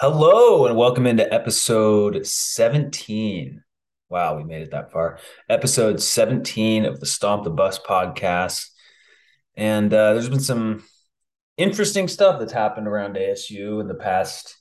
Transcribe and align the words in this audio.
Hello 0.00 0.64
and 0.64 0.76
welcome 0.76 1.08
into 1.08 1.34
episode 1.34 2.24
17. 2.24 3.64
Wow, 4.08 4.36
we 4.36 4.44
made 4.44 4.62
it 4.62 4.70
that 4.70 4.92
far. 4.92 5.18
Episode 5.48 6.00
17 6.00 6.84
of 6.84 7.00
the 7.00 7.06
Stomp 7.06 7.42
the 7.42 7.50
Bus 7.50 7.80
podcast. 7.80 8.68
And 9.56 9.92
uh, 9.92 10.12
there's 10.12 10.28
been 10.28 10.38
some 10.38 10.84
interesting 11.56 12.06
stuff 12.06 12.38
that's 12.38 12.52
happened 12.52 12.86
around 12.86 13.16
ASU 13.16 13.80
in 13.80 13.88
the 13.88 13.94
past 13.94 14.56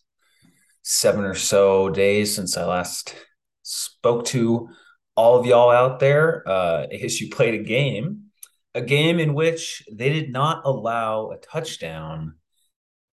seven 0.82 1.24
or 1.24 1.36
so 1.36 1.92
days 1.92 2.36
since 2.36 2.58
I 2.58 2.66
last 2.66 3.14
spoke 3.62 4.26
to 4.26 4.70
all 5.16 5.40
of 5.40 5.46
y'all 5.46 5.70
out 5.70 6.00
there. 6.00 6.42
Uh, 6.48 6.88
ASU 6.92 7.32
played 7.32 7.54
a 7.54 7.64
game, 7.64 8.32
a 8.74 8.82
game 8.82 9.20
in 9.20 9.36
which 9.36 9.84
they 9.92 10.10
did 10.10 10.32
not 10.32 10.64
allow 10.66 11.30
a 11.30 11.38
touchdown 11.38 12.38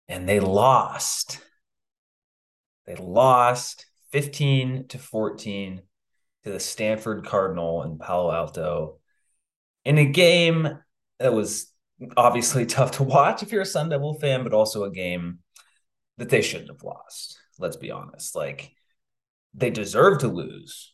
and 0.08 0.26
they 0.30 0.40
lost. 0.40 1.42
They 2.86 2.96
lost 2.96 3.86
15 4.12 4.88
to 4.90 5.00
14 5.00 5.82
to 6.44 6.52
the 6.52 6.60
Stanford 6.60 7.26
Cardinal 7.26 7.84
in 7.84 7.98
Palo 7.98 8.32
Alto 8.32 9.00
in 9.86 9.98
a 9.98 10.06
game 10.06 10.78
that 11.20 11.34
was 11.34 11.72
obviously 12.18 12.66
tough 12.68 12.92
to 12.92 13.04
watch 13.04 13.44
if 13.44 13.52
you're 13.52 13.62
a 13.62 13.66
Sun 13.66 13.90
Devil 13.90 14.20
fan, 14.20 14.44
but 14.44 14.54
also 14.54 14.84
a 14.84 14.92
game 14.92 15.40
that 16.18 16.30
they 16.30 16.42
shouldn't 16.42 16.70
have 16.70 16.84
lost. 16.84 17.40
Let's 17.60 17.78
be 17.78 17.92
honest. 17.92 18.36
Like 18.36 18.72
they 19.54 19.70
deserve 19.70 20.20
to 20.20 20.28
lose, 20.28 20.94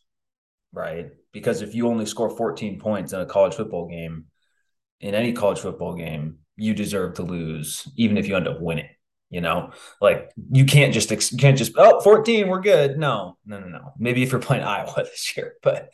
right? 0.71 1.07
Because 1.31 1.62
if 1.62 1.73
you 1.73 1.87
only 1.87 2.05
score 2.05 2.29
14 2.29 2.79
points 2.79 3.13
in 3.13 3.20
a 3.20 3.26
college 3.26 3.55
football 3.55 3.87
game, 3.87 4.26
in 5.01 5.15
any 5.15 5.34
college 5.34 5.59
football 5.59 5.95
game, 5.95 6.40
you 6.57 6.73
deserve 6.73 7.15
to 7.15 7.23
lose, 7.23 7.87
even 7.95 8.17
if 8.17 8.27
you 8.27 8.35
end 8.35 8.48
up 8.48 8.62
winning. 8.62 8.90
You 9.29 9.41
know, 9.41 9.71
like 10.01 10.31
you 10.51 10.65
can't 10.65 10.93
just 10.93 11.11
you 11.11 11.37
can't 11.37 11.57
just 11.57 11.73
oh 11.77 11.99
14 12.01 12.47
we're 12.47 12.61
good. 12.61 12.98
No, 12.98 13.37
no, 13.45 13.59
no, 13.59 13.67
no. 13.67 13.93
Maybe 13.99 14.23
if 14.23 14.31
you're 14.31 14.41
playing 14.41 14.63
Iowa 14.65 14.93
this 14.98 15.37
year, 15.37 15.54
but 15.62 15.90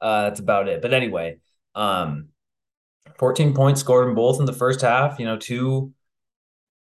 uh, 0.00 0.22
that's 0.22 0.40
about 0.40 0.68
it. 0.68 0.80
But 0.80 0.94
anyway, 0.94 1.38
um, 1.74 2.28
14 3.18 3.54
points 3.54 3.80
scored 3.80 4.08
in 4.08 4.14
both 4.14 4.40
in 4.40 4.46
the 4.46 4.52
first 4.52 4.80
half. 4.80 5.18
You 5.18 5.26
know, 5.26 5.36
two 5.36 5.92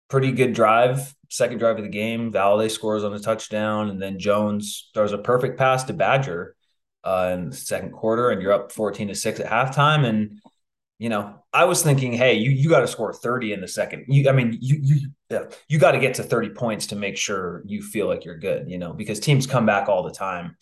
pretty 0.08 0.32
good 0.32 0.52
drive, 0.52 1.14
second 1.28 1.58
drive 1.58 1.78
of 1.78 1.82
the 1.82 1.90
game. 1.90 2.32
Valladay 2.32 2.70
scores 2.70 3.04
on 3.04 3.12
a 3.12 3.18
touchdown, 3.18 3.90
and 3.90 4.00
then 4.00 4.18
Jones 4.18 4.90
throws 4.94 5.12
a 5.12 5.18
perfect 5.18 5.58
pass 5.58 5.84
to 5.84 5.92
Badger 5.92 6.54
uh, 7.04 7.30
in 7.34 7.50
the 7.50 7.56
second 7.56 7.92
quarter, 7.92 8.30
and 8.30 8.42
you're 8.42 8.52
up 8.52 8.72
14 8.72 9.08
to 9.08 9.14
six 9.14 9.40
at 9.40 9.46
halftime. 9.46 10.06
And 10.06 10.40
you 10.98 11.08
know, 11.08 11.44
I 11.52 11.64
was 11.64 11.82
thinking, 11.82 12.12
hey, 12.12 12.34
you 12.34 12.50
you 12.50 12.68
got 12.68 12.80
to 12.80 12.88
score 12.88 13.12
30 13.12 13.52
in 13.52 13.60
the 13.60 13.68
second. 13.68 14.06
You, 14.08 14.28
I 14.28 14.32
mean, 14.32 14.58
you 14.60 14.80
you 14.82 15.48
you 15.68 15.78
got 15.78 15.92
to 15.92 16.00
get 16.00 16.14
to 16.14 16.24
30 16.24 16.50
points 16.50 16.88
to 16.88 16.96
make 16.96 17.16
sure 17.16 17.62
you 17.66 17.82
feel 17.82 18.08
like 18.08 18.24
you're 18.24 18.38
good, 18.38 18.68
you 18.68 18.78
know, 18.78 18.92
because 18.92 19.20
teams 19.20 19.46
come 19.46 19.64
back 19.64 19.88
all 19.88 20.02
the 20.02 20.10
time. 20.10 20.56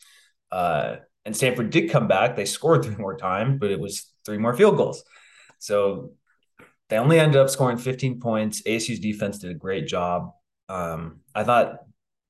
Uh, 0.52 0.96
and 1.24 1.34
Stanford 1.34 1.70
did 1.70 1.90
come 1.90 2.06
back. 2.06 2.36
They 2.36 2.44
scored 2.44 2.84
three 2.84 2.96
more 2.96 3.16
times, 3.16 3.58
but 3.58 3.70
it 3.70 3.80
was 3.80 4.12
three 4.24 4.38
more 4.38 4.54
field 4.54 4.76
goals. 4.76 5.02
So 5.58 6.12
they 6.88 6.98
only 6.98 7.18
ended 7.18 7.40
up 7.40 7.50
scoring 7.50 7.78
15 7.78 8.20
points. 8.20 8.62
ASU's 8.62 9.00
defense 9.00 9.38
did 9.38 9.50
a 9.50 9.54
great 9.54 9.86
job. 9.86 10.32
Um, 10.68 11.20
I 11.34 11.44
thought 11.44 11.80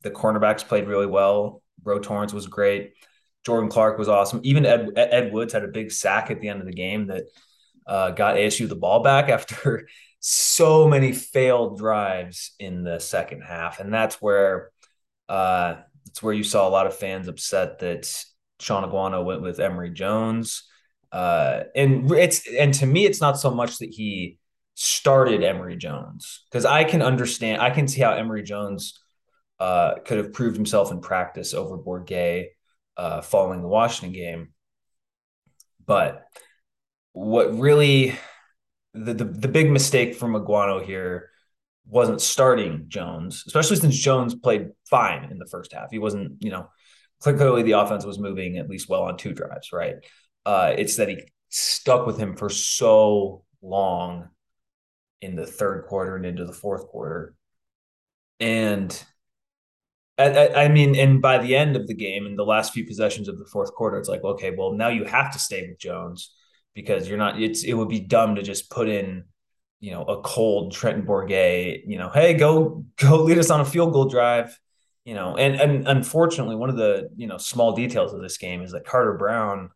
the 0.03 0.11
cornerbacks 0.11 0.67
played 0.67 0.87
really 0.87 1.07
well. 1.07 1.62
Ro 1.83 1.99
Torrence 1.99 2.33
was 2.33 2.47
great. 2.47 2.95
Jordan 3.45 3.69
Clark 3.69 3.99
was 3.99 4.09
awesome. 4.09 4.41
Even 4.45 4.65
Ed, 4.65 4.91
Ed 4.97 5.33
Woods 5.33 5.53
had 5.53 5.65
a 5.65 5.69
big 5.69 5.93
sack 5.93 6.31
at 6.31 6.41
the 6.41 6.49
end 6.49 6.61
of 6.61 6.67
the 6.67 6.73
game 6.73 7.09
that 7.09 7.25
uh, 7.87 8.11
got 8.11 8.37
ASU 8.37 8.69
the 8.69 8.77
ball 8.77 9.01
back 9.01 9.29
after 9.31 9.89
so 10.20 10.89
many 10.89 11.12
failed 11.12 11.79
drives 11.79 12.53
in 12.59 12.84
the 12.84 12.98
second 12.98 13.43
half, 13.43 13.81
and 13.81 13.93
that's 13.93 14.20
where 14.20 14.70
uh, 15.28 15.77
it's 16.06 16.23
where 16.23 16.34
you 16.34 16.45
saw 16.45 16.69
a 16.69 16.70
lot 16.70 16.87
of 16.87 16.97
fans 16.97 17.28
upset 17.28 17.81
that 17.81 18.12
Shaun 18.61 18.89
Aguano 18.89 19.25
went 19.25 19.43
with 19.43 19.61
Emory 19.61 19.91
Jones. 19.91 20.65
Uh, 21.12 21.65
and 21.75 22.10
it's 22.12 22.47
and 22.49 22.75
to 22.75 22.87
me, 22.87 23.06
it's 23.06 23.21
not 23.21 23.38
so 23.38 23.50
much 23.50 23.78
that 23.78 23.91
he 23.91 24.39
started 24.75 25.43
Emory 25.43 25.77
Jones 25.77 26.44
because 26.50 26.65
I 26.65 26.84
can 26.84 27.03
understand, 27.03 27.62
I 27.62 27.71
can 27.71 27.89
see 27.89 28.03
how 28.03 28.12
Emory 28.12 28.43
Jones 28.43 29.00
uh, 29.59 29.94
could 30.05 30.19
have 30.19 30.33
proved 30.33 30.56
himself 30.56 30.93
in 30.93 31.00
practice 31.00 31.55
over 31.55 31.78
Bourguet 31.78 32.49
uh, 32.97 33.22
following 33.22 33.62
the 33.62 33.69
Washington 33.69 34.12
game, 34.12 34.53
but 35.84 36.27
what 37.16 37.59
really 37.59 38.15
the, 38.93 39.15
the, 39.15 39.25
the 39.25 39.49
big 39.49 39.71
mistake 39.71 40.15
from 40.15 40.34
Aguano 40.34 40.84
here 40.84 41.31
wasn't 41.88 42.21
starting 42.21 42.84
Jones, 42.88 43.43
especially 43.47 43.77
since 43.77 43.97
Jones 43.97 44.34
played 44.34 44.69
fine 44.91 45.31
in 45.31 45.38
the 45.38 45.47
first 45.47 45.72
half. 45.72 45.91
He 45.91 45.99
wasn't, 45.99 46.44
you 46.44 46.50
know, 46.50 46.69
clearly 47.22 47.62
the 47.62 47.72
offense 47.72 48.04
was 48.04 48.19
moving 48.19 48.59
at 48.59 48.69
least 48.69 48.91
well 48.91 49.04
on 49.04 49.16
two 49.16 49.32
drives, 49.32 49.72
right? 49.72 49.94
Uh, 50.44 50.75
it's 50.77 50.97
that 50.97 51.09
he 51.09 51.22
stuck 51.49 52.06
with 52.06 52.19
him 52.19 52.37
for 52.37 52.50
so 52.50 53.44
long 53.62 54.28
in 55.22 55.37
the 55.37 55.47
third 55.47 55.87
quarter 55.87 56.16
and 56.16 56.27
into 56.27 56.44
the 56.44 56.53
fourth 56.53 56.87
quarter. 56.87 57.34
And 58.41 59.03
I, 60.19 60.48
I, 60.48 60.69
mean, 60.69 60.94
and 60.94 61.22
by 61.22 61.38
the 61.38 61.56
end 61.56 61.77
of 61.77 61.87
the 61.87 61.94
game, 61.94 62.27
in 62.27 62.37
the 62.37 62.44
last 62.44 62.75
few 62.75 62.87
possessions 62.87 63.27
of 63.27 63.38
the 63.38 63.47
fourth 63.47 63.72
quarter, 63.72 63.98
it's 63.98 64.09
like, 64.10 64.22
okay, 64.22 64.50
well, 64.54 64.75
now 64.75 64.88
you 64.88 65.04
have 65.04 65.33
to 65.33 65.38
stay 65.38 65.66
with 65.66 65.78
Jones 65.78 66.34
because 66.76 67.09
you're 67.09 67.19
not 67.19 67.42
it's 67.42 67.64
it 67.64 67.72
would 67.72 67.88
be 67.88 67.98
dumb 67.98 68.37
to 68.37 68.42
just 68.42 68.70
put 68.70 68.88
in 68.88 69.25
you 69.81 69.91
know 69.91 70.03
a 70.03 70.20
cold 70.20 70.72
Trenton 70.72 71.04
Bourguet, 71.04 71.82
you 71.87 71.98
know 71.98 72.10
hey 72.10 72.34
go 72.34 72.84
go 72.97 73.25
lead 73.25 73.38
us 73.38 73.50
on 73.50 73.60
a 73.60 73.64
field 73.64 73.92
goal 73.92 74.04
drive 74.04 74.56
you 75.04 75.15
know 75.15 75.36
and 75.36 75.56
and 75.56 75.88
unfortunately 75.88 76.54
one 76.54 76.70
of 76.70 76.76
the 76.76 77.09
you 77.16 77.26
know 77.26 77.38
small 77.38 77.72
details 77.72 78.12
of 78.12 78.20
this 78.22 78.36
game 78.38 78.62
is 78.62 78.70
that 78.72 78.84
Carter 78.84 79.15
Brown 79.15 79.70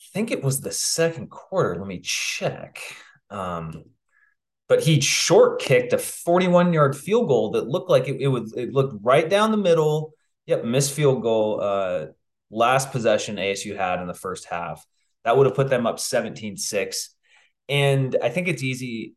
I 0.00 0.06
think 0.14 0.30
it 0.30 0.42
was 0.42 0.60
the 0.60 0.72
second 0.72 1.28
quarter 1.30 1.76
let 1.76 1.86
me 1.86 2.00
check 2.00 2.80
um 3.28 3.84
but 4.68 4.84
he 4.84 5.00
short 5.00 5.60
kicked 5.60 5.92
a 5.92 5.98
41 5.98 6.72
yard 6.72 6.96
field 6.96 7.26
goal 7.26 7.50
that 7.52 7.66
looked 7.66 7.90
like 7.90 8.06
it, 8.06 8.20
it 8.20 8.28
would 8.28 8.56
it 8.56 8.72
looked 8.72 8.94
right 9.02 9.28
down 9.28 9.50
the 9.50 9.56
middle. 9.56 10.14
Yep 10.46 10.64
missed 10.64 10.94
field 10.94 11.22
goal 11.22 11.60
uh 11.60 12.06
last 12.50 12.92
possession 12.92 13.36
ASU 13.36 13.76
had 13.76 14.00
in 14.00 14.06
the 14.06 14.14
first 14.14 14.44
half 14.44 14.84
that 15.24 15.36
would 15.36 15.46
have 15.46 15.54
put 15.54 15.68
them 15.68 15.86
up 15.86 15.98
17 15.98 16.56
6. 16.56 17.14
And 17.68 18.16
I 18.22 18.28
think 18.28 18.48
it's 18.48 18.62
easy. 18.62 19.14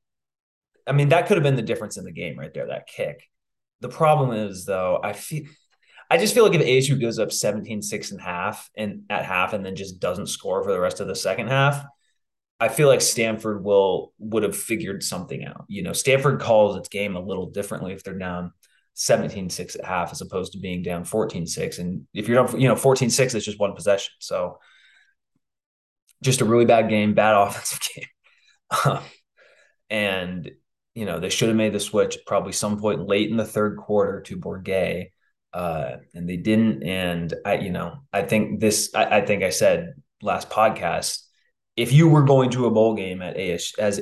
I 0.86 0.92
mean, 0.92 1.10
that 1.10 1.28
could 1.28 1.38
have 1.38 1.44
been 1.44 1.56
the 1.56 1.62
difference 1.62 1.98
in 1.98 2.04
the 2.04 2.12
game 2.12 2.38
right 2.38 2.54
there, 2.54 2.68
that 2.68 2.88
kick. 2.88 3.24
The 3.82 3.90
problem 3.90 4.32
is, 4.32 4.66
though, 4.66 5.00
I 5.04 5.14
feel. 5.14 5.44
I 6.12 6.18
just 6.18 6.36
feel 6.36 6.44
like 6.44 6.54
if 6.54 6.62
ASU 6.62 7.00
goes 7.02 7.18
up 7.18 7.32
17 7.32 7.82
6 7.82 8.12
and 8.12 8.22
half 8.22 8.70
and 8.76 9.04
at 9.10 9.26
half 9.26 9.54
and 9.54 9.66
then 9.66 9.76
just 9.76 10.00
doesn't 10.00 10.28
score 10.28 10.62
for 10.64 10.72
the 10.72 10.80
rest 10.80 11.00
of 11.00 11.08
the 11.08 11.16
second 11.16 11.48
half, 11.48 11.84
I 12.60 12.68
feel 12.68 12.88
like 12.88 13.02
Stanford 13.02 13.64
will 13.64 14.14
would 14.20 14.44
have 14.44 14.56
figured 14.56 15.02
something 15.02 15.44
out. 15.44 15.66
You 15.68 15.82
know, 15.82 15.94
Stanford 15.94 16.40
calls 16.40 16.78
its 16.78 16.90
game 16.90 17.16
a 17.16 17.20
little 17.20 17.50
differently 17.50 17.94
if 17.94 18.04
they're 18.04 18.18
down 18.18 18.52
17 18.94 19.50
6 19.50 19.76
at 19.76 19.86
half 19.86 20.12
as 20.12 20.22
opposed 20.22 20.54
to 20.54 20.60
being 20.60 20.84
down 20.84 21.04
14 21.04 21.48
6. 21.48 21.80
And 21.80 22.08
if 22.14 22.28
you're 22.28 22.46
down, 22.46 22.60
you 22.60 22.68
know, 22.68 22.76
14 22.76 23.10
6, 23.10 23.34
it's 23.34 23.46
just 23.46 23.60
one 23.60 23.74
possession. 23.74 24.14
So 24.20 24.60
just 26.24 26.42
a 26.42 26.46
really 26.46 26.66
bad 26.66 26.90
game, 26.90 27.14
bad 27.14 27.36
offensive 27.48 27.80
game. 27.96 28.06
Um, 28.86 29.04
and, 29.90 30.52
you 30.96 31.06
know, 31.06 31.20
they 31.20 31.30
should 31.30 31.50
have 31.50 31.58
made 31.58 31.74
the 31.74 31.80
switch 31.80 32.18
probably 32.26 32.54
some 32.54 32.80
point 32.80 33.08
late 33.08 33.30
in 33.30 33.38
the 33.38 33.46
third 33.46 33.78
quarter 33.78 34.22
to 34.22 34.38
Bourguet. 34.38 35.08
Uh, 35.54 35.98
and 36.16 36.28
they 36.28 36.38
didn't. 36.38 36.82
And 36.82 37.32
I, 37.46 37.56
you 37.56 37.70
know, 37.70 37.98
I 38.12 38.24
think 38.24 38.60
this, 38.60 38.90
I, 38.96 39.18
I, 39.18 39.26
think 39.26 39.44
I 39.44 39.52
said 39.52 39.94
last 40.24 40.50
podcast, 40.50 41.20
if 41.76 41.94
you 41.94 42.08
were 42.08 42.24
going 42.24 42.50
to 42.52 42.66
a 42.66 42.72
bowl 42.72 42.96
game 42.96 43.22
at 43.22 43.38
AS 43.38 43.74
as 43.78 44.02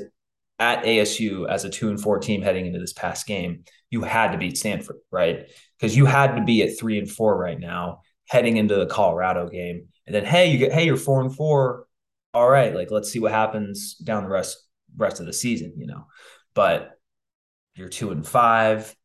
at 0.59 0.83
ASU 0.83 1.49
as 1.49 1.65
a 1.65 1.69
two 1.69 1.89
and 1.89 1.99
four 1.99 2.19
team 2.19 2.41
heading 2.41 2.67
into 2.67 2.79
this 2.79 2.93
past 2.93 3.25
game, 3.25 3.63
you 3.89 4.03
had 4.03 4.31
to 4.31 4.37
beat 4.37 4.57
Stanford, 4.57 4.97
right? 5.11 5.49
Because 5.77 5.97
you 5.97 6.05
had 6.05 6.35
to 6.35 6.43
be 6.43 6.61
at 6.63 6.79
three 6.79 6.99
and 6.99 7.09
four 7.09 7.37
right 7.37 7.59
now 7.59 8.01
heading 8.29 8.57
into 8.57 8.75
the 8.75 8.85
Colorado 8.85 9.49
game. 9.49 9.87
And 10.05 10.15
then, 10.15 10.23
hey, 10.23 10.51
you 10.51 10.57
get, 10.57 10.71
hey, 10.71 10.85
you're 10.85 10.97
four 10.97 11.19
and 11.21 11.35
four 11.35 11.87
all 12.33 12.49
right, 12.49 12.73
like 12.73 12.91
let's 12.91 13.11
see 13.11 13.19
what 13.19 13.31
happens 13.31 13.95
down 13.95 14.23
the 14.23 14.29
rest 14.29 14.65
rest 14.97 15.19
of 15.19 15.25
the 15.25 15.33
season, 15.33 15.73
you 15.77 15.87
know. 15.87 16.05
But 16.53 16.91
you're 17.75 17.89
two 17.89 18.11
and 18.11 18.27
five. 18.27 18.95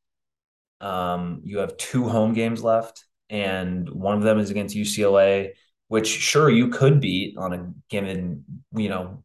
Um, 0.81 1.41
you 1.45 1.59
have 1.59 1.77
two 1.77 2.09
home 2.09 2.35
games 2.35 2.63
left, 2.63 3.05
and 3.31 3.89
one 3.89 4.17
of 4.17 4.23
them 4.23 4.39
is 4.39 4.51
against 4.51 4.77
UCLA, 4.77 5.51
which 5.89 6.09
sure 6.09 6.51
you 6.51 6.69
could 6.69 7.01
beat 7.01 7.37
on 7.39 7.53
a 7.53 7.73
given, 7.89 8.45
you 8.75 8.89
know, 8.89 9.25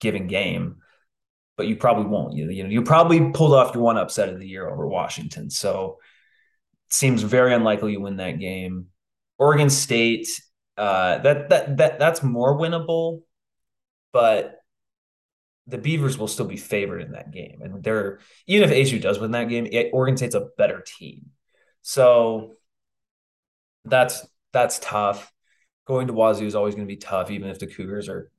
given 0.00 0.26
game, 0.26 0.76
but 1.56 1.66
you 1.66 1.76
probably 1.76 2.06
won't. 2.06 2.34
You, 2.34 2.50
you 2.50 2.64
know, 2.64 2.70
you 2.70 2.82
probably 2.82 3.30
pulled 3.32 3.54
off 3.54 3.74
your 3.74 3.82
one 3.82 3.96
upset 3.96 4.28
of 4.28 4.38
the 4.38 4.46
year 4.46 4.68
over 4.68 4.86
Washington. 4.86 5.50
So 5.50 5.98
it 6.88 6.92
seems 6.92 7.22
very 7.22 7.54
unlikely 7.54 7.92
you 7.92 8.00
win 8.00 8.16
that 8.16 8.38
game. 8.38 8.86
Oregon 9.38 9.70
State 9.70 10.28
uh, 10.78 11.18
that 11.18 11.48
that 11.48 11.76
that 11.78 11.98
that's 11.98 12.22
more 12.22 12.56
winnable, 12.56 13.22
but 14.12 14.60
the 15.66 15.78
Beavers 15.78 16.16
will 16.16 16.28
still 16.28 16.46
be 16.46 16.56
favored 16.56 17.02
in 17.02 17.12
that 17.12 17.32
game, 17.32 17.60
and 17.62 17.82
they're 17.82 18.20
even 18.46 18.70
if 18.70 18.74
ASU 18.74 19.00
does 19.00 19.18
win 19.18 19.32
that 19.32 19.48
game, 19.48 19.68
Oregon 19.92 20.16
State's 20.16 20.34
a 20.34 20.48
better 20.56 20.82
team. 20.86 21.26
So 21.82 22.54
that's 23.84 24.26
that's 24.52 24.78
tough. 24.78 25.32
Going 25.86 26.06
to 26.06 26.12
Wazoo 26.12 26.46
is 26.46 26.54
always 26.54 26.74
going 26.74 26.86
to 26.86 26.92
be 26.92 26.98
tough, 26.98 27.30
even 27.30 27.48
if 27.50 27.58
the 27.58 27.66
Cougars 27.66 28.08
are 28.08 28.30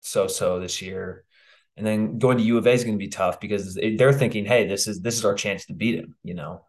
so-so 0.00 0.60
this 0.60 0.80
year. 0.82 1.24
And 1.76 1.86
then 1.86 2.18
going 2.18 2.38
to 2.38 2.44
U 2.44 2.58
of 2.58 2.66
A 2.66 2.72
is 2.72 2.84
going 2.84 2.96
to 2.96 3.04
be 3.04 3.08
tough 3.08 3.38
because 3.38 3.74
they're 3.74 4.12
thinking, 4.12 4.44
"Hey, 4.44 4.66
this 4.66 4.86
is 4.88 5.00
this 5.00 5.16
is 5.16 5.24
our 5.24 5.34
chance 5.34 5.66
to 5.66 5.74
beat 5.74 5.94
him," 5.96 6.16
you 6.24 6.34
know. 6.34 6.64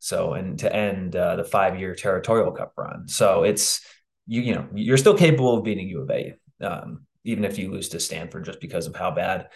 So 0.00 0.34
and 0.34 0.58
to 0.60 0.74
end 0.74 1.16
uh, 1.16 1.36
the 1.36 1.44
five-year 1.44 1.94
territorial 1.94 2.52
cup 2.52 2.72
run. 2.76 3.08
So 3.08 3.44
it's 3.44 3.80
you 4.28 4.42
you 4.42 4.54
know 4.54 4.68
you're 4.74 4.96
still 4.96 5.16
capable 5.16 5.56
of 5.56 5.64
beating 5.64 5.88
U 5.88 6.02
of 6.02 6.10
A, 6.10 6.34
um, 6.60 7.06
even 7.24 7.44
if 7.44 7.58
you 7.58 7.72
lose 7.72 7.88
to 7.90 8.00
Stanford 8.00 8.44
just 8.44 8.60
because 8.60 8.86
of 8.86 8.94
how 8.94 9.10
bad 9.10 9.48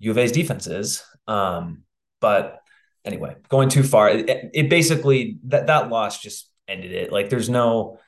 U 0.00 0.10
of 0.10 0.18
A's 0.18 0.32
defense 0.32 0.66
is. 0.66 1.02
Um, 1.26 1.84
but 2.20 2.60
anyway, 3.04 3.36
going 3.48 3.70
too 3.70 3.82
far, 3.82 4.10
it, 4.10 4.50
it 4.52 4.68
basically 4.68 5.38
that 5.44 5.68
that 5.68 5.88
loss 5.88 6.20
just 6.20 6.50
ended 6.66 6.92
it. 6.92 7.12
Like 7.12 7.30
there's 7.30 7.48
no 7.48 7.98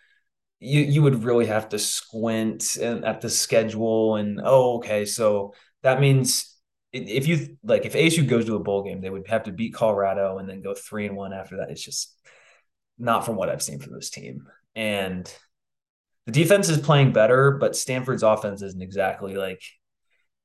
you 0.59 0.83
you 0.83 1.03
would 1.03 1.25
really 1.25 1.47
have 1.47 1.71
to 1.71 1.79
squint 1.79 2.77
at 2.77 3.23
the 3.23 3.31
schedule 3.31 4.17
and 4.17 4.43
oh 4.45 4.77
okay 4.77 5.07
so 5.07 5.55
that 5.83 6.03
means 6.03 6.51
if 6.93 7.29
you 7.29 7.57
like 7.63 7.85
if 7.85 7.95
ASU 7.95 8.27
goes 8.27 8.47
to 8.47 8.57
a 8.57 8.61
bowl 8.61 8.83
game, 8.83 9.01
they 9.01 9.11
would 9.11 9.29
have 9.29 9.45
to 9.45 9.53
beat 9.53 9.75
Colorado 9.75 10.39
and 10.39 10.49
then 10.49 10.63
go 10.63 10.75
three 10.75 11.07
and 11.07 11.17
one 11.17 11.33
after 11.33 11.59
that. 11.59 11.71
It's 11.71 11.83
just 11.83 12.15
not 12.99 13.25
from 13.25 13.37
what 13.37 13.49
I've 13.49 13.63
seen 13.63 13.79
from 13.79 13.95
this 13.95 14.11
team. 14.11 14.47
And 14.75 15.33
the 16.31 16.43
defense 16.43 16.69
is 16.69 16.79
playing 16.79 17.13
better, 17.13 17.51
but 17.51 17.75
Stanford's 17.75 18.23
offense 18.23 18.63
isn't 18.63 18.83
exactly 18.83 19.35
like 19.35 19.63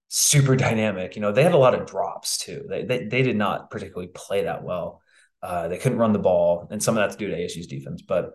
super 0.08 0.56
dynamic. 0.56 1.16
You 1.16 1.22
know, 1.22 1.32
they 1.32 1.44
had 1.44 1.54
a 1.54 1.58
lot 1.58 1.76
of 1.76 1.86
drops 1.86 2.40
too. 2.40 2.66
They 2.68 2.84
they, 2.84 3.06
they 3.06 3.22
did 3.22 3.36
not 3.36 3.70
particularly 3.70 4.08
play 4.08 4.46
that 4.46 4.64
well. 4.64 5.02
Uh, 5.44 5.68
they 5.68 5.78
couldn't 5.78 6.00
run 6.00 6.12
the 6.12 6.20
ball, 6.20 6.68
and 6.72 6.82
some 6.82 6.98
of 6.98 7.04
that's 7.04 7.16
due 7.16 7.28
to 7.28 7.36
ASU's 7.36 7.68
defense. 7.68 8.02
But 8.02 8.32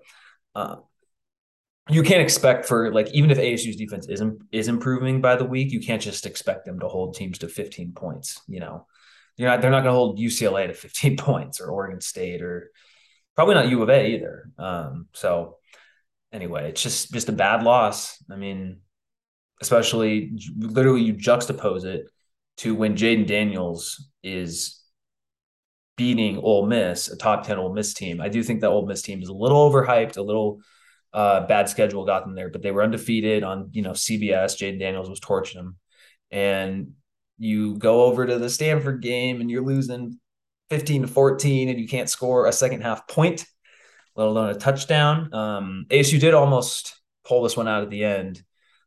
uh, 0.55 0.77
you 1.89 2.05
can't 2.05 2.23
expect 2.23 2.67
for 2.67 2.93
like 2.93 3.11
even 3.13 3.33
if 3.33 3.39
ASU's 3.39 3.75
defense 3.75 4.07
is 4.09 4.23
is 4.53 4.69
improving 4.69 5.21
by 5.21 5.35
the 5.35 5.45
week, 5.45 5.73
you 5.73 5.81
can't 5.81 6.03
just 6.03 6.27
expect 6.27 6.67
them 6.67 6.79
to 6.79 6.89
hold 6.89 7.17
teams 7.17 7.39
to 7.39 7.49
15 7.49 7.95
points. 7.95 8.41
You 8.47 8.61
know, 8.61 8.87
you're 9.37 9.49
not 9.49 9.61
they're 9.61 9.73
not 9.73 9.83
going 9.83 9.93
to 9.93 9.99
hold 9.99 10.21
UCLA 10.21 10.69
to 10.69 10.75
15 10.75 11.17
points 11.17 11.61
or 11.61 11.71
Oregon 11.71 12.01
State 12.01 12.43
or 12.43 12.71
probably 13.35 13.57
not 13.57 13.69
U 13.71 13.83
of 13.83 13.91
A 13.91 14.07
either. 14.07 14.51
Um, 14.57 15.09
so 15.15 15.57
anyway, 16.33 16.71
it's 16.71 16.83
just 16.83 17.13
just 17.13 17.29
a 17.29 17.33
bad 17.33 17.63
loss. 17.63 18.23
I 18.31 18.37
mean, 18.37 18.81
especially 19.61 20.33
literally 20.57 21.03
you 21.03 21.15
juxtapose 21.15 21.85
it 21.85 22.09
to 22.59 22.75
when 22.75 22.97
Jayden 22.97 23.27
Daniels 23.27 24.11
is 24.23 24.81
beating 25.97 26.39
Ole 26.39 26.67
Miss, 26.67 27.09
a 27.09 27.17
top 27.17 27.47
10 27.47 27.59
Ole 27.59 27.75
Miss 27.75 27.93
team. 27.93 28.21
I 28.21 28.29
do 28.29 28.43
think 28.43 28.61
that 28.61 28.71
Ole 28.71 28.87
Miss 28.87 29.03
team 29.03 29.23
is 29.23 29.29
a 29.29 29.35
little 29.35 29.71
overhyped, 29.71 30.17
a 30.17 30.23
little 30.23 30.61
uh, 31.13 31.47
bad 31.47 31.69
schedule 31.69 32.07
got 32.07 32.25
them 32.25 32.35
there, 32.35 32.49
but 32.49 32.63
they 32.63 32.71
were 32.71 32.83
undefeated 32.83 33.43
on 33.43 33.71
you 33.73 33.83
know 33.83 33.93
CBS. 33.93 34.57
Jayden 34.57 34.79
Daniels 34.79 35.11
was 35.11 35.21
torching 35.21 35.61
them, 35.61 35.77
and 36.31 36.93
you 37.39 37.77
go 37.77 38.05
over 38.05 38.27
to 38.27 38.39
the 38.39 38.51
Stanford 38.51 39.03
game 39.03 39.41
and 39.41 39.51
you're 39.51 39.65
losing 39.65 40.21
15 40.69 41.03
to 41.03 41.09
14, 41.09 41.69
and 41.69 41.81
you 41.81 41.89
can't 41.89 42.09
score 42.09 42.47
a 42.47 42.53
second 42.53 42.83
half 42.83 43.09
point, 43.09 43.45
let 44.21 44.29
alone 44.29 44.51
a 44.51 44.55
touchdown. 44.55 45.33
Um, 45.33 45.87
ASU 45.89 46.21
did 46.21 46.35
almost 46.35 47.01
pull 47.25 47.43
this 47.43 47.57
one 47.57 47.69
out 47.69 47.83
at 47.83 47.91
the 47.91 48.05
end. 48.05 48.43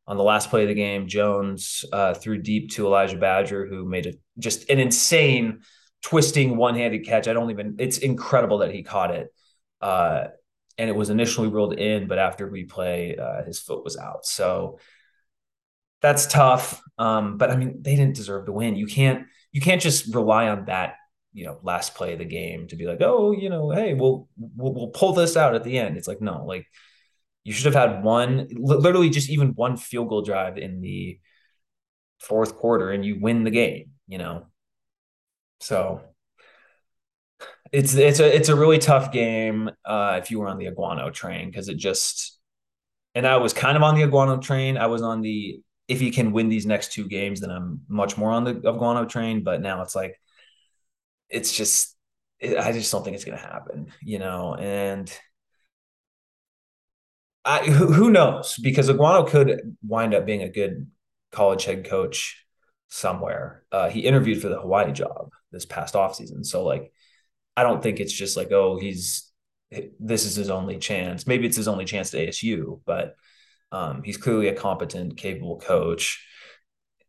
On 0.06 0.18
the 0.18 0.24
last 0.24 0.50
play 0.50 0.64
of 0.64 0.68
the 0.68 0.76
game, 0.76 1.08
Jones 1.08 1.86
uh, 1.92 2.14
threw 2.14 2.38
deep 2.38 2.72
to 2.72 2.86
Elijah 2.86 3.18
Badger, 3.18 3.66
who 3.66 3.86
made 3.86 4.06
a 4.06 4.14
just 4.38 4.70
an 4.70 4.78
insane 4.78 5.62
twisting 6.02 6.58
one-handed 6.58 7.06
catch. 7.06 7.28
I 7.28 7.34
don't 7.34 7.50
even. 7.52 7.78
It's 7.80 8.00
incredible 8.00 8.60
that 8.60 8.74
he 8.74 8.84
caught 8.84 9.12
it. 9.12 9.34
Uh, 9.82 10.26
and 10.78 10.90
it 10.90 10.96
was 10.96 11.10
initially 11.10 11.48
ruled 11.48 11.74
in, 11.74 12.08
but 12.08 12.20
after 12.20 12.50
replay, 12.50 13.18
uh, 13.18 13.44
his 13.44 13.60
foot 13.60 13.84
was 13.84 13.96
out. 13.96 14.26
So 14.26 14.80
that's 16.02 16.28
tough. 16.28 16.82
Um, 16.98 17.38
but 17.38 17.50
I 17.50 17.56
mean, 17.56 17.82
they 17.82 17.96
didn't 17.96 18.16
deserve 18.16 18.46
to 18.48 18.52
win. 18.52 18.76
You 18.76 18.88
can't 18.88 19.26
you 19.52 19.62
can't 19.62 19.82
just 19.82 20.14
rely 20.14 20.50
on 20.50 20.66
that 20.66 20.96
you 21.34 21.46
know 21.46 21.60
last 21.64 21.96
play 21.96 22.14
of 22.14 22.20
the 22.20 22.26
game 22.26 22.68
to 22.68 22.76
be 22.76 22.86
like, 22.86 23.02
oh, 23.02 23.32
you 23.32 23.50
know, 23.50 23.72
hey, 23.72 23.94
we'll 23.94 24.28
we'll, 24.38 24.74
we'll 24.74 24.88
pull 24.90 25.14
this 25.14 25.36
out 25.38 25.56
at 25.56 25.64
the 25.64 25.78
end. 25.78 25.98
It's 25.98 26.08
like 26.08 26.22
no, 26.22 26.46
like 26.46 26.68
you 27.44 27.54
should 27.54 27.74
have 27.74 27.90
had 27.90 28.04
one, 28.04 28.48
literally 28.56 29.10
just 29.10 29.30
even 29.30 29.50
one 29.50 29.78
field 29.78 30.10
goal 30.10 30.22
drive 30.22 30.58
in 30.58 30.82
the 30.82 31.20
fourth 32.20 32.56
quarter, 32.56 32.92
and 32.92 33.06
you 33.06 33.20
win 33.20 33.44
the 33.44 33.52
game. 33.52 33.92
You 34.08 34.20
know, 34.20 34.48
so 35.60 36.02
it's 37.72 37.96
it's 37.96 38.20
a 38.20 38.36
it's 38.36 38.50
a 38.50 38.56
really 38.56 38.78
tough 38.78 39.12
game 39.12 39.70
uh, 39.86 40.20
if 40.22 40.30
you 40.30 40.40
were 40.40 40.48
on 40.48 40.58
the 40.58 40.68
Aguano 40.68 41.12
train 41.12 41.50
because 41.50 41.70
it 41.70 41.78
just 41.78 42.40
and 43.16 43.28
I 43.28 43.38
was 43.38 43.54
kind 43.54 43.78
of 43.78 43.84
on 43.84 43.96
the 43.96 44.02
Aguano 44.02 44.42
train. 44.42 44.78
I 44.78 44.88
was 44.88 45.02
on 45.02 45.22
the 45.22 45.62
if 45.88 46.02
you 46.02 46.12
can 46.12 46.32
win 46.32 46.50
these 46.50 46.66
next 46.66 46.94
two 46.94 47.08
games, 47.08 47.42
then 47.42 47.52
I'm 47.52 47.82
much 47.88 48.18
more 48.18 48.32
on 48.32 48.44
the 48.44 48.54
Aguano 48.54 49.08
train. 49.08 49.44
But 49.44 49.62
now 49.62 49.82
it's 49.82 49.96
like 49.96 50.20
it's 51.34 51.52
just 51.52 51.98
it, 52.40 52.58
I 52.58 52.72
just 52.72 52.92
don't 52.92 53.04
think 53.04 53.16
it's 53.16 53.26
gonna 53.26 53.38
happen, 53.38 53.92
you 54.02 54.20
know. 54.20 54.56
And 54.56 55.12
I 57.44 57.66
who, 57.66 57.92
who 57.92 58.12
knows 58.12 58.56
because 58.62 58.90
Aguano 58.90 59.28
could 59.28 59.76
wind 59.86 60.14
up 60.14 60.26
being 60.26 60.44
a 60.44 60.50
good 60.50 60.90
college 61.32 61.66
head 61.66 61.86
coach 61.86 62.46
somewhere. 62.88 63.64
Uh, 63.72 63.90
he 63.90 64.02
interviewed 64.02 64.42
for 64.42 64.50
the 64.50 64.62
Hawaii 64.62 64.92
job 64.92 65.32
this 65.52 65.66
past 65.66 65.96
offseason. 65.96 66.46
So 66.46 66.64
like 66.64 66.92
I 67.58 67.64
don't 67.64 67.84
think 67.84 68.00
it's 68.00 68.14
just 68.14 68.38
like, 68.38 68.52
oh, 68.52 68.78
he's 68.78 69.30
this 70.00 70.26
is 70.26 70.36
his 70.36 70.50
only 70.50 70.78
chance. 70.78 71.26
Maybe 71.26 71.48
it's 71.48 71.58
his 71.58 71.68
only 71.68 71.86
chance 71.86 72.12
to 72.12 72.28
ASU, 72.28 72.82
but 72.86 73.16
um, 73.72 74.04
he's 74.04 74.18
clearly 74.18 74.48
a 74.50 74.56
competent, 74.56 75.18
capable 75.18 75.60
coach. 75.60 76.24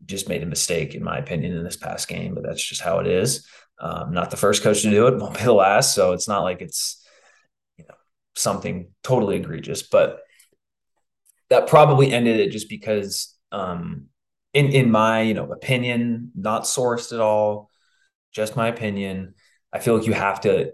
Just 0.06 0.28
made 0.28 0.42
a 0.42 0.46
mistake, 0.46 0.94
in 0.94 1.04
my 1.04 1.18
opinion, 1.18 1.54
in 1.54 1.64
this 1.64 1.76
past 1.76 2.08
game, 2.08 2.34
but 2.34 2.42
that's 2.42 2.62
just 2.62 2.80
how 2.80 3.00
it 3.00 3.06
is. 3.06 3.46
Um, 3.80 4.12
not 4.12 4.30
the 4.30 4.36
first 4.36 4.62
coach 4.62 4.82
to 4.82 4.90
do 4.90 5.06
it, 5.08 5.18
won't 5.18 5.36
be 5.36 5.44
the 5.44 5.52
last. 5.52 5.94
So 5.94 6.12
it's 6.12 6.28
not 6.28 6.42
like 6.42 6.62
it's 6.62 7.04
you 7.76 7.84
know 7.88 7.94
something 8.36 8.88
totally 9.02 9.36
egregious, 9.36 9.82
but 9.82 10.20
that 11.50 11.66
probably 11.66 12.12
ended 12.12 12.40
it 12.40 12.50
just 12.50 12.68
because, 12.68 13.36
um, 13.52 14.06
in 14.52 14.66
in 14.66 14.90
my 14.90 15.22
you 15.22 15.34
know 15.34 15.50
opinion, 15.50 16.30
not 16.34 16.62
sourced 16.62 17.12
at 17.12 17.20
all, 17.20 17.70
just 18.32 18.56
my 18.56 18.68
opinion 18.68 19.34
I 19.74 19.80
feel 19.80 19.98
like 19.98 20.06
you 20.06 20.12
have 20.12 20.40
to 20.42 20.72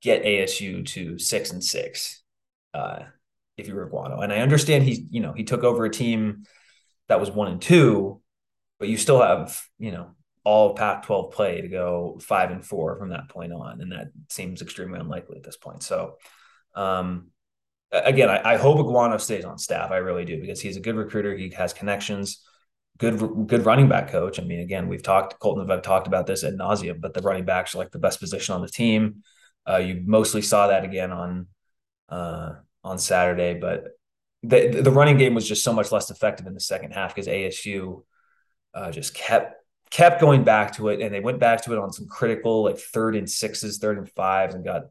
get 0.00 0.22
ASU 0.22 0.86
to 0.86 1.18
six 1.18 1.50
and 1.50 1.62
six 1.62 2.22
uh, 2.72 3.00
if 3.56 3.66
you 3.66 3.74
were 3.74 3.88
Guano. 3.88 4.20
And 4.20 4.32
I 4.32 4.38
understand 4.38 4.84
he's, 4.84 5.00
you 5.10 5.20
know, 5.20 5.32
he 5.32 5.42
took 5.42 5.64
over 5.64 5.84
a 5.84 5.90
team 5.90 6.44
that 7.08 7.18
was 7.18 7.30
one 7.30 7.48
and 7.48 7.60
two, 7.60 8.22
but 8.78 8.88
you 8.88 8.96
still 8.96 9.20
have, 9.20 9.60
you 9.78 9.90
know, 9.90 10.10
all 10.44 10.74
Pac 10.74 11.04
12 11.04 11.32
play 11.32 11.60
to 11.62 11.68
go 11.68 12.18
five 12.22 12.50
and 12.50 12.64
four 12.64 12.96
from 12.98 13.10
that 13.10 13.28
point 13.28 13.52
on. 13.52 13.80
And 13.80 13.92
that 13.92 14.08
seems 14.28 14.62
extremely 14.62 15.00
unlikely 15.00 15.38
at 15.38 15.42
this 15.42 15.56
point. 15.56 15.82
So, 15.82 16.18
um, 16.74 17.28
again, 17.90 18.28
I, 18.28 18.54
I 18.54 18.56
hope 18.56 18.78
Aguano 18.78 19.20
stays 19.20 19.44
on 19.44 19.58
staff. 19.58 19.90
I 19.90 19.96
really 19.96 20.24
do 20.24 20.40
because 20.40 20.60
he's 20.60 20.76
a 20.76 20.80
good 20.80 20.96
recruiter. 20.96 21.34
He 21.34 21.50
has 21.50 21.72
connections 21.72 22.44
good 22.98 23.18
good 23.46 23.66
running 23.66 23.88
back 23.88 24.10
coach. 24.10 24.38
I 24.38 24.44
mean, 24.44 24.60
again, 24.60 24.88
we've 24.88 25.02
talked 25.02 25.38
Colton 25.40 25.62
and 25.62 25.72
I've 25.72 25.82
talked 25.82 26.06
about 26.06 26.26
this 26.26 26.44
at 26.44 26.54
nauseum, 26.54 27.00
but 27.00 27.14
the 27.14 27.22
running 27.22 27.44
backs 27.44 27.74
are 27.74 27.78
like 27.78 27.90
the 27.90 27.98
best 27.98 28.20
position 28.20 28.54
on 28.54 28.62
the 28.62 28.68
team. 28.68 29.22
Uh, 29.68 29.78
you 29.78 30.02
mostly 30.04 30.42
saw 30.42 30.68
that 30.68 30.84
again 30.84 31.10
on 31.10 31.46
uh, 32.08 32.52
on 32.82 32.98
Saturday, 32.98 33.58
but 33.58 33.84
the 34.42 34.80
the 34.80 34.90
running 34.90 35.16
game 35.16 35.34
was 35.34 35.48
just 35.48 35.64
so 35.64 35.72
much 35.72 35.90
less 35.90 36.10
effective 36.10 36.46
in 36.46 36.54
the 36.54 36.60
second 36.60 36.92
half 36.92 37.14
because 37.14 37.28
ASU 37.28 38.04
uh, 38.74 38.90
just 38.90 39.14
kept 39.14 39.63
kept 39.94 40.20
going 40.20 40.42
back 40.42 40.72
to 40.72 40.88
it, 40.88 41.00
and 41.00 41.14
they 41.14 41.20
went 41.20 41.38
back 41.38 41.62
to 41.62 41.72
it 41.72 41.78
on 41.78 41.92
some 41.92 42.08
critical 42.08 42.64
like 42.64 42.78
third 42.78 43.14
and 43.14 43.30
sixes, 43.30 43.78
third 43.78 43.96
and 43.96 44.10
fives, 44.10 44.54
and 44.54 44.64
got 44.64 44.82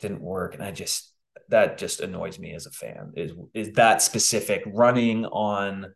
didn't 0.00 0.20
work. 0.20 0.54
And 0.54 0.62
I 0.64 0.72
just 0.72 1.12
that 1.48 1.78
just 1.78 2.00
annoys 2.00 2.38
me 2.38 2.54
as 2.54 2.66
a 2.66 2.70
fan 2.70 3.12
is 3.16 3.30
is 3.54 3.72
that 3.74 4.02
specific 4.02 4.64
running 4.66 5.24
on 5.26 5.94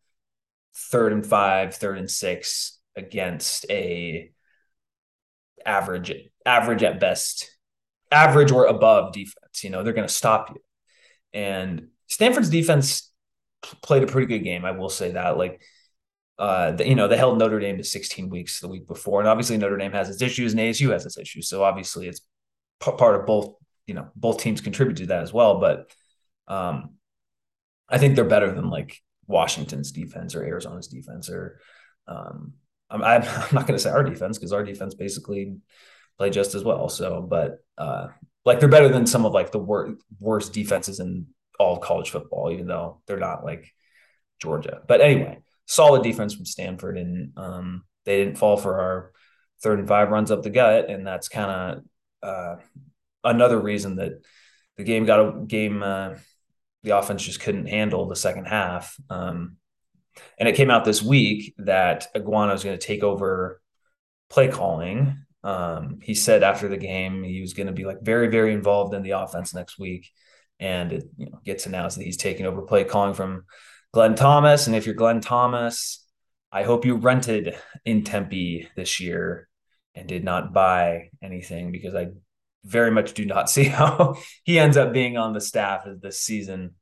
third 0.93 1.12
and 1.12 1.26
five, 1.26 1.75
third 1.75 1.99
and 1.99 2.09
six 2.09 2.78
against 2.95 3.67
a 3.69 4.31
average, 5.67 6.12
average 6.47 6.85
at 6.85 7.00
best, 7.00 7.50
average 8.12 8.52
or 8.52 8.67
above 8.67 9.12
defense. 9.12 9.64
You 9.64 9.71
know, 9.71 9.83
they're 9.83 9.93
going 9.93 10.07
to 10.07 10.14
stop 10.14 10.50
you. 10.50 10.62
And 11.33 11.88
Stanford's 12.07 12.49
defense 12.49 13.11
played 13.83 14.05
a 14.05 14.07
pretty 14.07 14.28
good 14.28 14.45
game. 14.45 14.64
I 14.64 14.71
will 14.71 14.88
say 14.88 15.11
that. 15.12 15.37
Like, 15.37 15.61
uh, 16.38 16.76
you 16.78 16.95
know, 16.95 17.09
they 17.09 17.16
held 17.16 17.38
Notre 17.38 17.59
Dame 17.59 17.78
to 17.78 17.85
16 17.85 18.28
weeks 18.28 18.61
the 18.61 18.68
week 18.68 18.87
before, 18.87 19.21
and 19.21 19.28
obviously 19.28 19.57
Notre 19.57 19.76
Dame 19.76 19.92
has 19.92 20.09
its 20.09 20.23
issues, 20.23 20.52
and 20.52 20.61
ASU 20.61 20.92
has 20.92 21.04
its 21.04 21.18
issues. 21.18 21.49
So 21.49 21.64
obviously, 21.64 22.07
it's 22.07 22.21
p- 22.80 22.92
part 22.92 23.16
of 23.16 23.26
both. 23.26 23.54
You 23.87 23.95
know, 23.95 24.09
both 24.14 24.38
teams 24.42 24.61
contribute 24.61 24.99
to 24.99 25.07
that 25.07 25.23
as 25.23 25.33
well. 25.33 25.61
But 25.61 25.90
um, 26.47 26.97
I 27.88 27.97
think 27.97 28.14
they're 28.14 28.25
better 28.25 28.52
than 28.52 28.68
like 28.68 28.99
Washington's 29.26 29.92
defense 29.92 30.35
or 30.35 30.45
Arizona's 30.45 30.88
defense 30.88 31.30
or 31.30 31.61
um, 32.07 32.52
I'm, 32.90 33.02
I'm 33.02 33.23
not 33.52 33.66
going 33.66 33.75
to 33.75 33.78
say 33.78 33.90
our 33.90 34.02
defense 34.02 34.38
because 34.38 34.52
our 34.52 34.64
defense 34.64 34.95
basically 34.95 35.57
played 36.18 36.33
just 36.33 36.54
as 36.54 36.64
well. 36.64 36.88
So, 36.88 37.23
but 37.23 37.59
uh, 37.76 38.09
like 38.45 38.61
they're 38.61 38.68
better 38.68 38.88
than 38.88 39.07
some 39.07 39.26
of 39.26 39.33
like 39.33 39.52
the 39.52 39.59
wor- 39.59 39.97
worst 40.21 40.52
defenses 40.52 41.00
in 41.00 41.26
all 41.59 41.78
college 41.78 42.11
football, 42.11 42.50
even 42.50 42.66
though 42.66 43.00
they're 43.07 43.18
not 43.18 43.45
like 43.45 43.73
Georgia. 44.40 44.80
But 44.87 45.00
anyway, 45.00 45.38
solid 45.69 46.03
defense 46.03 46.35
from 46.35 46.47
Stanford, 46.47 46.99
and 46.99 47.33
um, 47.37 47.85
they 48.05 48.17
didn't 48.17 48.39
fall 48.39 48.57
for 48.57 48.81
our 48.81 49.13
third 49.63 49.79
and 49.79 49.87
five 49.87 50.11
runs 50.11 50.31
up 50.31 50.43
the 50.43 50.51
gut, 50.51 50.91
and 50.91 51.07
that's 51.07 51.29
kind 51.29 51.51
of 52.23 52.29
uh, 52.29 52.57
another 53.23 53.61
reason 53.61 53.97
that 53.97 54.23
the 54.77 54.85
game 54.85 55.05
got 55.05 55.21
a 55.21 55.45
game. 55.47 55.83
Uh, 55.83 56.15
the 56.85 56.97
offense 56.97 57.25
just 57.25 57.41
couldn't 57.41 57.67
handle 57.67 58.07
the 58.07 58.17
second 58.17 58.47
half. 58.47 58.97
Um, 59.11 59.57
and 60.39 60.49
it 60.49 60.55
came 60.55 60.71
out 60.71 60.85
this 60.85 61.03
week 61.03 61.55
that 61.59 62.07
Aguano 62.15 62.55
is 62.55 62.65
going 62.65 62.79
to 62.79 62.87
take 62.87 63.03
over 63.03 63.61
play 64.31 64.49
calling. 64.49 65.25
Um, 65.43 65.99
he 66.03 66.15
said 66.15 66.43
after 66.43 66.69
the 66.69 66.77
game 66.77 67.23
he 67.25 67.41
was 67.41 67.53
going 67.53 67.67
to 67.67 67.73
be 67.73 67.85
like 67.85 68.01
very, 68.01 68.29
very 68.29 68.53
involved 68.53 68.95
in 68.95 69.03
the 69.03 69.11
offense 69.11 69.55
next 69.55 69.79
week, 69.79 70.09
and 70.61 70.93
it 70.93 71.05
you 71.17 71.27
know, 71.27 71.41
gets 71.45 71.67
announced 71.67 71.99
that 71.99 72.05
he's 72.05 72.17
taking 72.17 72.47
over 72.47 72.63
play 72.63 72.85
calling 72.85 73.15
from 73.15 73.45
Glenn 73.92 74.14
Thomas. 74.14 74.66
And 74.66 74.76
if 74.76 74.87
you're 74.87 74.95
Glenn 74.95 75.21
Thomas, 75.21 76.04
I 76.52 76.62
hope 76.62 76.85
you 76.85 76.97
rented 76.97 77.57
in 77.85 78.04
Tempe 78.04 78.68
this 78.76 79.00
year 79.00 79.49
and 79.95 80.09
did 80.09 80.25
not 80.25 80.52
buy 80.52 81.11
anything 81.23 81.73
because 81.73 81.95
I 81.95 82.09
very 82.64 82.90
much 82.90 83.14
do 83.14 83.25
not 83.25 83.50
see 83.50 83.64
how 83.64 84.16
he 84.45 84.59
ends 84.59 84.76
up 84.76 84.92
being 84.92 85.16
on 85.16 85.33
the 85.33 85.40
staff 85.40 85.87
as 85.87 86.00
this 86.00 86.21
season 86.21 86.75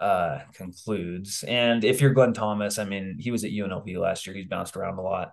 uh, 0.00 0.40
concludes. 0.54 1.42
And 1.42 1.84
if 1.84 2.00
you're 2.00 2.12
Glenn 2.12 2.32
Thomas, 2.32 2.78
I 2.78 2.84
mean, 2.84 3.16
he 3.18 3.30
was 3.30 3.44
at 3.44 3.50
UNLV 3.50 3.96
last 3.98 4.26
year. 4.26 4.36
He's 4.36 4.46
bounced 4.46 4.76
around 4.76 4.98
a 4.98 5.02
lot. 5.02 5.32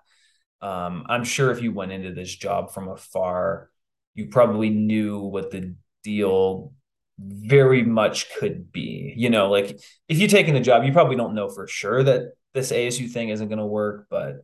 Um, 0.61 1.05
I'm 1.07 1.23
sure 1.23 1.51
if 1.51 1.61
you 1.61 1.71
went 1.71 1.91
into 1.91 2.13
this 2.13 2.33
job 2.33 2.71
from 2.71 2.87
afar, 2.87 3.69
you 4.15 4.27
probably 4.27 4.69
knew 4.69 5.19
what 5.19 5.51
the 5.51 5.75
deal 6.03 6.73
very 7.19 7.83
much 7.83 8.33
could 8.37 8.71
be. 8.71 9.13
You 9.15 9.29
know, 9.29 9.49
like 9.49 9.79
if 10.07 10.19
you 10.19 10.27
take 10.27 10.47
in 10.47 10.53
the 10.53 10.59
job, 10.59 10.83
you 10.83 10.91
probably 10.91 11.15
don't 11.15 11.35
know 11.35 11.49
for 11.49 11.67
sure 11.67 12.03
that 12.03 12.33
this 12.53 12.71
ASU 12.71 13.09
thing 13.09 13.29
isn't 13.29 13.47
going 13.47 13.59
to 13.59 13.65
work, 13.65 14.07
but 14.09 14.37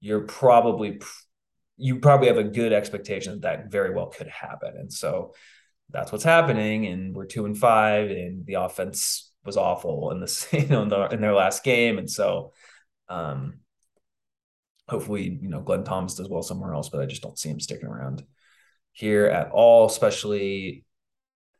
you're 0.00 0.20
probably 0.20 1.00
you 1.76 1.98
probably 1.98 2.28
have 2.28 2.36
a 2.36 2.44
good 2.44 2.72
expectation 2.72 3.32
that 3.32 3.42
that 3.42 3.70
very 3.70 3.94
well 3.94 4.06
could 4.06 4.28
happen. 4.28 4.74
And 4.76 4.92
so 4.92 5.34
that's 5.88 6.12
what's 6.12 6.24
happening. 6.24 6.86
And 6.86 7.14
we're 7.14 7.24
two 7.24 7.46
and 7.46 7.56
five, 7.56 8.10
and 8.10 8.44
the 8.44 8.54
offense 8.54 9.32
was 9.44 9.56
awful 9.56 10.10
in 10.10 10.20
this, 10.20 10.46
you 10.52 10.66
know, 10.66 10.82
in, 10.82 10.88
the, 10.88 11.08
in 11.08 11.20
their 11.20 11.34
last 11.34 11.64
game. 11.64 11.96
And 11.96 12.10
so, 12.10 12.52
um, 13.08 13.60
hopefully, 14.88 15.38
you 15.40 15.48
know, 15.48 15.60
Glenn 15.60 15.84
Thomas 15.84 16.14
does 16.14 16.28
well 16.28 16.42
somewhere 16.42 16.74
else, 16.74 16.90
but 16.90 17.00
I 17.00 17.06
just 17.06 17.22
don't 17.22 17.38
see 17.38 17.48
him 17.48 17.60
sticking 17.60 17.88
around 17.88 18.24
here 18.92 19.26
at 19.26 19.50
all, 19.50 19.86
especially 19.86 20.84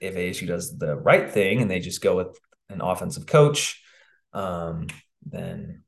if 0.01 0.15
ASU 0.15 0.47
does 0.47 0.77
the 0.77 0.97
right 0.97 1.31
thing 1.31 1.63
and 1.63 1.71
they 1.71 1.81
just 1.81 2.01
go 2.01 2.17
with 2.17 2.39
an 2.69 2.81
offensive 2.81 3.27
coach, 3.27 3.83
um, 4.33 4.87
then 5.27 5.83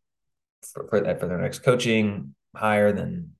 for, 0.72 0.86
for, 0.88 1.18
for 1.18 1.26
their 1.26 1.40
next 1.40 1.60
coaching 1.60 2.34
hire, 2.54 2.92
then 2.92 3.30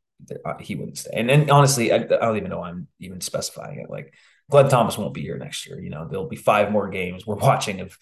uh, 0.44 0.54
he 0.58 0.74
wouldn't 0.74 0.98
stay. 0.98 1.10
And, 1.14 1.30
and 1.30 1.50
honestly, 1.50 1.92
I, 1.92 1.96
I, 1.96 2.00
don't 2.00 2.36
even 2.36 2.50
know 2.50 2.62
I'm 2.62 2.88
even 3.00 3.20
specifying 3.20 3.80
it. 3.80 3.90
Like 3.90 4.14
Glenn 4.50 4.68
Thomas 4.68 4.96
won't 4.96 5.14
be 5.14 5.22
here 5.22 5.38
next 5.38 5.66
year. 5.66 5.80
You 5.80 5.90
know, 5.90 6.06
there'll 6.08 6.28
be 6.28 6.36
five 6.36 6.70
more 6.70 6.88
games 6.88 7.26
we're 7.26 7.34
watching 7.36 7.80
of 7.80 7.96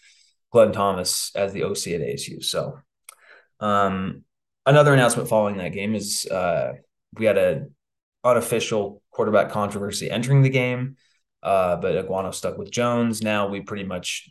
Glenn 0.53 0.73
Thomas 0.73 1.33
as 1.35 1.53
the 1.53 1.65
OC 1.65 1.89
at 1.89 2.01
ASU. 2.01 2.45
So, 2.45 2.79
um, 3.61 4.25
another 4.67 4.93
announcement 4.93 5.29
following 5.29 5.59
that 5.59 5.73
game 5.73 5.95
is 5.95 6.27
uh, 6.27 6.73
we 7.15 7.27
had 7.27 7.39
a 7.39 7.67
unofficial 8.25 9.03
quarterback 9.11 9.51
controversy 9.51 10.11
entering 10.11 10.43
the 10.43 10.51
game, 10.51 10.97
uh, 11.43 11.77
but 11.77 11.95
Aguano 11.95 12.35
stuck 12.35 12.59
with 12.59 12.71
Jones. 12.71 13.23
Now 13.23 13.49
we 13.49 13.61
pretty 13.61 13.85
much 13.85 14.31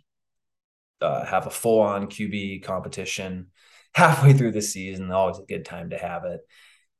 uh, 1.01 1.25
have 1.25 1.47
a 1.47 1.51
full 1.51 1.81
on 1.81 2.07
QB 2.07 2.63
competition 2.63 3.47
halfway 3.93 4.33
through 4.33 4.51
the 4.51 4.61
season. 4.61 5.11
Always 5.11 5.39
a 5.39 5.43
good 5.43 5.65
time 5.65 5.91
to 5.91 5.97
have 5.97 6.25
it. 6.25 6.41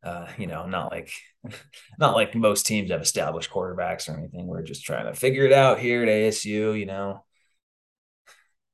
Uh, 0.02 0.28
you 0.38 0.48
know, 0.48 0.66
not 0.66 0.92
like 0.92 1.12
not 2.00 2.16
like 2.16 2.34
most 2.34 2.66
teams 2.66 2.90
have 2.90 3.02
established 3.02 3.52
quarterbacks 3.52 4.10
or 4.10 4.18
anything. 4.18 4.48
We're 4.48 4.64
just 4.64 4.86
trying 4.86 5.06
to 5.06 5.14
figure 5.14 5.46
it 5.46 5.54
out 5.54 5.80
here 5.80 6.04
at 6.04 6.10
ASU. 6.10 6.80
You 6.80 6.86
know, 6.86 7.26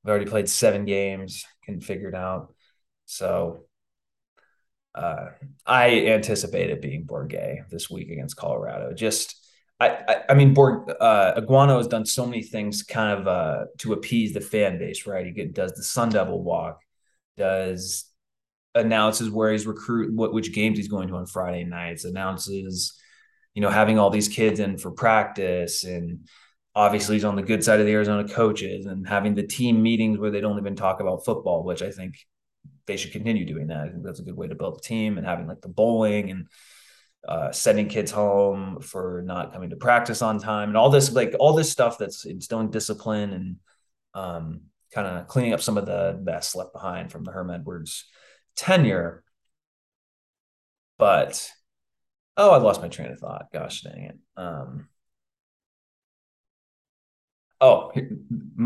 we've 0.03 0.09
already 0.09 0.29
played 0.29 0.49
seven 0.49 0.85
games, 0.85 1.45
can 1.63 1.81
figure 1.81 2.09
it 2.09 2.15
out. 2.15 2.53
So 3.05 3.65
uh, 4.93 5.29
I 5.65 6.05
anticipate 6.07 6.69
it 6.69 6.81
being 6.81 7.05
Bourguet 7.05 7.69
this 7.69 7.89
week 7.89 8.09
against 8.09 8.37
Colorado. 8.37 8.93
Just 8.93 9.44
I, 9.79 9.89
I, 9.89 10.15
I 10.29 10.33
mean, 10.35 10.53
Borg, 10.53 10.89
uh, 10.99 11.39
Aguano 11.39 11.77
has 11.77 11.87
done 11.87 12.05
so 12.05 12.25
many 12.25 12.41
things 12.41 12.83
kind 12.83 13.19
of 13.19 13.27
uh, 13.27 13.65
to 13.79 13.93
appease 13.93 14.33
the 14.33 14.41
fan 14.41 14.77
base, 14.77 15.05
right? 15.05 15.25
He 15.25 15.31
get, 15.31 15.53
does 15.53 15.73
the 15.73 15.83
Sun 15.83 16.09
Devil 16.09 16.41
walk, 16.41 16.79
does 17.37 18.05
announces 18.73 19.29
where 19.29 19.51
he's 19.51 19.65
recruit 19.65 20.13
what 20.13 20.33
which 20.33 20.53
games 20.53 20.77
he's 20.77 20.89
going 20.89 21.07
to 21.07 21.15
on 21.15 21.25
Friday 21.25 21.63
nights, 21.63 22.05
announces, 22.05 22.99
you 23.53 23.61
know, 23.61 23.69
having 23.69 23.97
all 23.97 24.09
these 24.09 24.27
kids 24.27 24.59
in 24.59 24.77
for 24.77 24.91
practice 24.91 25.83
and 25.83 26.27
obviously 26.75 27.15
he's 27.15 27.23
on 27.23 27.37
the 27.37 27.41
good 27.41 27.63
side 27.63 27.79
of 27.79 27.85
the 27.85 27.93
Arizona 27.93 28.27
coaches 28.27 28.85
and 28.85 29.07
having 29.07 29.33
the 29.33 29.47
team 29.47 29.81
meetings 29.81 30.19
where 30.19 30.29
they 30.29 30.41
don't 30.41 30.59
even 30.59 30.75
talk 30.75 30.99
about 30.99 31.23
football, 31.23 31.63
which 31.63 31.81
I 31.81 31.89
think 31.89 32.15
they 32.85 32.97
should 32.97 33.13
continue 33.13 33.45
doing 33.45 33.67
that. 33.67 33.79
I 33.79 33.89
think 33.89 34.03
that's 34.03 34.19
a 34.19 34.23
good 34.23 34.35
way 34.35 34.47
to 34.47 34.55
build 34.55 34.77
a 34.77 34.81
team 34.81 35.17
and 35.17 35.25
having 35.25 35.47
like 35.47 35.61
the 35.61 35.69
bowling 35.69 36.29
and 36.31 36.47
uh, 37.27 37.51
sending 37.51 37.87
kids 37.87 38.11
home 38.11 38.79
for 38.81 39.23
not 39.25 39.51
coming 39.51 39.71
to 39.71 39.75
practice 39.75 40.21
on 40.21 40.39
time 40.39 40.69
and 40.69 40.77
all 40.77 40.89
this 40.89 41.11
like 41.11 41.35
all 41.39 41.53
this 41.53 41.71
stuff 41.71 41.97
that's 41.97 42.25
instilling 42.25 42.69
discipline 42.69 43.33
and 43.33 43.55
um, 44.13 44.61
kind 44.93 45.07
of 45.07 45.27
cleaning 45.27 45.53
up 45.53 45.61
some 45.61 45.77
of 45.77 45.85
the 45.85 46.19
mess 46.21 46.55
left 46.55 46.71
behind 46.71 47.11
from 47.11 47.23
the 47.23 47.31
Herm 47.31 47.49
Edwards 47.49 48.05
tenure. 48.55 49.23
But 50.97 51.51
oh, 52.37 52.51
I 52.51 52.57
lost 52.57 52.81
my 52.81 52.87
train 52.87 53.11
of 53.11 53.19
thought. 53.19 53.47
Gosh 53.51 53.81
dang 53.81 54.03
it. 54.03 54.17
Um, 54.37 54.87
oh, 57.59 57.91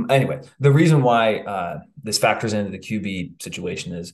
anyway, 0.10 0.42
the 0.60 0.72
reason 0.72 1.02
why 1.02 1.38
uh, 1.40 1.80
this 2.04 2.18
factors 2.18 2.54
into 2.54 2.72
the 2.72 2.80
QB 2.80 3.42
situation 3.42 3.94
is 3.94 4.14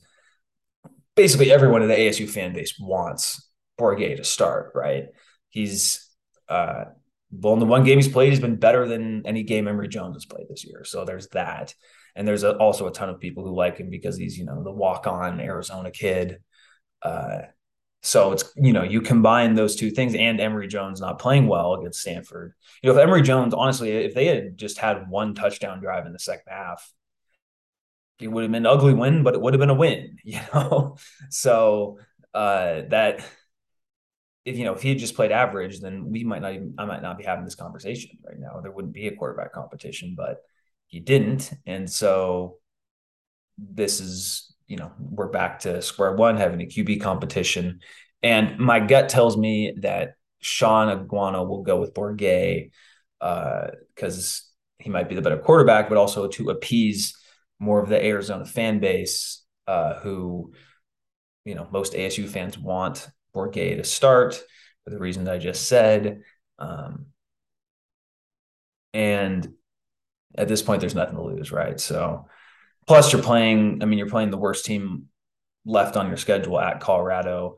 basically 1.16 1.50
everyone 1.50 1.82
in 1.82 1.88
the 1.88 1.94
ASU 1.94 2.28
fan 2.28 2.52
base 2.52 2.78
wants 2.78 3.45
Bourguet 3.78 4.16
to 4.16 4.24
start, 4.24 4.72
right? 4.74 5.06
He's 5.50 6.08
uh, 6.48 6.86
well, 7.30 7.54
in 7.54 7.58
the 7.58 7.66
one 7.66 7.84
game 7.84 7.98
he's 7.98 8.08
played, 8.08 8.30
he's 8.30 8.40
been 8.40 8.56
better 8.56 8.86
than 8.86 9.26
any 9.26 9.42
game 9.42 9.68
Emory 9.68 9.88
Jones 9.88 10.16
has 10.16 10.24
played 10.24 10.46
this 10.48 10.64
year. 10.64 10.84
So 10.84 11.04
there's 11.04 11.28
that. 11.28 11.74
And 12.14 12.26
there's 12.26 12.44
a, 12.44 12.56
also 12.56 12.86
a 12.86 12.92
ton 12.92 13.10
of 13.10 13.20
people 13.20 13.44
who 13.44 13.54
like 13.54 13.78
him 13.78 13.90
because 13.90 14.16
he's, 14.16 14.38
you 14.38 14.44
know, 14.44 14.62
the 14.62 14.70
walk 14.70 15.06
on 15.06 15.40
Arizona 15.40 15.90
kid. 15.90 16.38
Uh, 17.02 17.42
so 18.02 18.32
it's, 18.32 18.52
you 18.56 18.72
know, 18.72 18.84
you 18.84 19.00
combine 19.00 19.54
those 19.54 19.76
two 19.76 19.90
things 19.90 20.14
and 20.14 20.40
Emory 20.40 20.68
Jones 20.68 21.00
not 21.00 21.18
playing 21.18 21.48
well 21.48 21.74
against 21.74 22.00
Stanford. 22.00 22.54
You 22.82 22.88
know, 22.88 22.96
if 22.96 23.02
Emory 23.02 23.22
Jones, 23.22 23.52
honestly, 23.52 23.90
if 23.90 24.14
they 24.14 24.26
had 24.26 24.56
just 24.56 24.78
had 24.78 25.10
one 25.10 25.34
touchdown 25.34 25.80
drive 25.80 26.06
in 26.06 26.12
the 26.12 26.18
second 26.18 26.44
half, 26.46 26.90
it 28.20 28.28
would 28.28 28.44
have 28.44 28.52
been 28.52 28.64
an 28.64 28.72
ugly 28.72 28.94
win, 28.94 29.22
but 29.22 29.34
it 29.34 29.40
would 29.40 29.52
have 29.52 29.60
been 29.60 29.70
a 29.70 29.74
win, 29.74 30.18
you 30.24 30.40
know? 30.54 30.96
so 31.28 31.98
uh, 32.32 32.82
that, 32.88 33.26
if 34.46 34.56
you 34.56 34.64
know 34.64 34.72
if 34.72 34.80
he 34.80 34.90
had 34.90 34.98
just 34.98 35.16
played 35.16 35.32
average, 35.32 35.80
then 35.80 36.08
we 36.08 36.22
might 36.22 36.40
not 36.40 36.54
even 36.54 36.74
I 36.78 36.84
might 36.84 37.02
not 37.02 37.18
be 37.18 37.24
having 37.24 37.44
this 37.44 37.56
conversation 37.56 38.18
right 38.24 38.38
now. 38.38 38.60
There 38.62 38.70
wouldn't 38.70 38.94
be 38.94 39.08
a 39.08 39.16
quarterback 39.16 39.52
competition, 39.52 40.14
but 40.16 40.38
he 40.86 41.00
didn't. 41.00 41.52
And 41.66 41.90
so 41.90 42.58
this 43.58 44.00
is, 44.00 44.54
you 44.68 44.76
know, 44.76 44.92
we're 45.00 45.28
back 45.28 45.58
to 45.60 45.82
square 45.82 46.14
one, 46.14 46.36
having 46.36 46.62
a 46.62 46.66
QB 46.66 47.00
competition. 47.00 47.80
And 48.22 48.58
my 48.58 48.78
gut 48.78 49.08
tells 49.08 49.36
me 49.36 49.74
that 49.80 50.14
Shaun 50.38 50.96
Aguano 50.96 51.46
will 51.46 51.64
go 51.64 51.80
with 51.80 51.92
Bourguet 51.92 52.70
because 53.18 54.42
uh, 54.80 54.82
he 54.82 54.90
might 54.90 55.08
be 55.08 55.16
the 55.16 55.22
better 55.22 55.38
quarterback, 55.38 55.88
but 55.88 55.98
also 55.98 56.28
to 56.28 56.50
appease 56.50 57.18
more 57.58 57.82
of 57.82 57.88
the 57.88 58.02
Arizona 58.02 58.44
fan 58.44 58.78
base 58.78 59.44
uh, 59.66 59.94
who, 59.94 60.52
you 61.44 61.56
know, 61.56 61.66
most 61.72 61.94
ASU 61.94 62.28
fans 62.28 62.56
want 62.56 63.08
Bourguet 63.36 63.76
to 63.76 63.84
start 63.84 64.42
for 64.84 64.90
the 64.90 64.98
reasons 64.98 65.28
I 65.28 65.38
just 65.38 65.68
said. 65.68 66.22
Um, 66.58 67.06
and 68.94 69.52
at 70.36 70.48
this 70.48 70.62
point, 70.62 70.80
there's 70.80 70.94
nothing 70.94 71.16
to 71.16 71.22
lose, 71.22 71.52
right? 71.52 71.78
So, 71.78 72.26
plus 72.86 73.12
you're 73.12 73.22
playing. 73.22 73.82
I 73.82 73.84
mean, 73.84 73.98
you're 73.98 74.08
playing 74.08 74.30
the 74.30 74.38
worst 74.38 74.64
team 74.64 75.06
left 75.64 75.96
on 75.96 76.08
your 76.08 76.16
schedule 76.16 76.58
at 76.58 76.80
Colorado. 76.80 77.56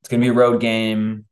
It's 0.00 0.08
going 0.08 0.20
to 0.20 0.24
be 0.24 0.30
a 0.30 0.38
road 0.38 0.60
game. 0.60 1.26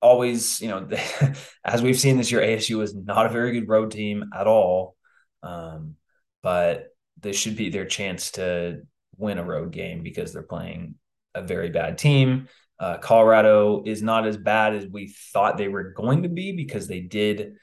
Always, 0.00 0.60
you 0.60 0.68
know, 0.68 0.88
as 1.64 1.82
we've 1.82 2.00
seen 2.00 2.16
this 2.16 2.32
year, 2.32 2.40
ASU 2.40 2.82
is 2.82 2.94
not 2.94 3.26
a 3.26 3.28
very 3.28 3.52
good 3.52 3.68
road 3.68 3.90
team 3.92 4.30
at 4.34 4.46
all. 4.46 4.96
Um, 5.42 5.96
but 6.42 6.88
this 7.20 7.36
should 7.36 7.56
be 7.56 7.70
their 7.70 7.84
chance 7.84 8.32
to 8.32 8.82
win 9.16 9.38
a 9.38 9.44
road 9.44 9.70
game 9.70 10.02
because 10.02 10.32
they're 10.32 10.42
playing 10.42 10.96
a 11.34 11.42
very 11.42 11.70
bad 11.70 11.98
team. 11.98 12.48
Uh, 12.82 12.98
Colorado 12.98 13.84
is 13.86 14.02
not 14.02 14.26
as 14.26 14.36
bad 14.36 14.74
as 14.74 14.88
we 14.88 15.14
thought 15.32 15.56
they 15.56 15.68
were 15.68 15.92
going 15.92 16.24
to 16.24 16.28
be 16.28 16.50
because 16.50 16.88
they 16.88 16.98
did 16.98 17.54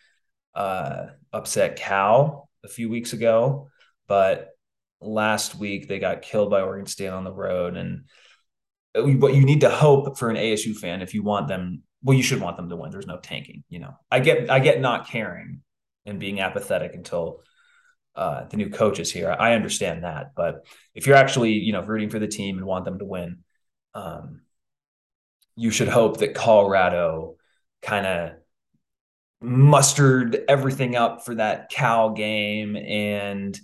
uh, 0.56 1.08
upset 1.34 1.76
Cal 1.76 2.50
a 2.64 2.70
few 2.70 2.88
weeks 2.90 3.12
ago, 3.12 3.68
but 4.08 4.52
last 5.02 5.56
week 5.56 5.90
they 5.90 6.00
got 6.00 6.22
killed 6.22 6.50
by 6.50 6.62
Oregon 6.62 6.86
State 6.86 7.10
on 7.10 7.26
the 7.26 7.34
road. 7.34 7.76
And 7.76 8.06
what 9.20 9.34
you 9.34 9.44
need 9.44 9.60
to 9.62 9.70
hope 9.70 10.18
for 10.18 10.30
an 10.30 10.38
ASU 10.38 10.74
fan, 10.74 11.02
if 11.02 11.14
you 11.14 11.22
want 11.22 11.50
them, 11.50 11.84
well, 12.02 12.16
you 12.16 12.24
should 12.24 12.40
want 12.40 12.56
them 12.56 12.70
to 12.70 12.78
win. 12.78 12.90
There's 12.90 13.06
no 13.06 13.20
tanking. 13.20 13.66
You 13.68 13.80
know, 13.80 13.96
I 14.10 14.22
get 14.22 14.50
I 14.50 14.60
get 14.60 14.80
not 14.80 15.10
caring 15.10 15.64
and 16.06 16.18
being 16.18 16.40
apathetic 16.40 16.94
until 16.94 17.42
uh, 18.16 18.46
the 18.46 18.56
new 18.56 18.70
coach 18.70 19.00
is 19.00 19.12
here. 19.12 19.36
I 19.38 19.52
understand 19.56 20.06
that, 20.06 20.32
but 20.34 20.66
if 20.96 21.08
you're 21.08 21.18
actually 21.18 21.56
you 21.56 21.74
know 21.74 21.82
rooting 21.82 22.10
for 22.10 22.20
the 22.20 22.28
team 22.28 22.58
and 22.58 22.66
want 22.66 22.86
them 22.86 23.00
to 23.00 23.06
win, 23.06 23.40
um, 23.94 24.44
you 25.60 25.72
should 25.72 25.90
hope 25.90 26.18
that 26.18 26.34
Colorado 26.34 27.36
kind 27.82 28.06
of 28.06 28.32
mustered 29.42 30.40
everything 30.48 30.96
up 30.96 31.26
for 31.26 31.36
that 31.36 31.70
Cal 31.70 32.12
game 32.12 32.76
and 32.78 33.60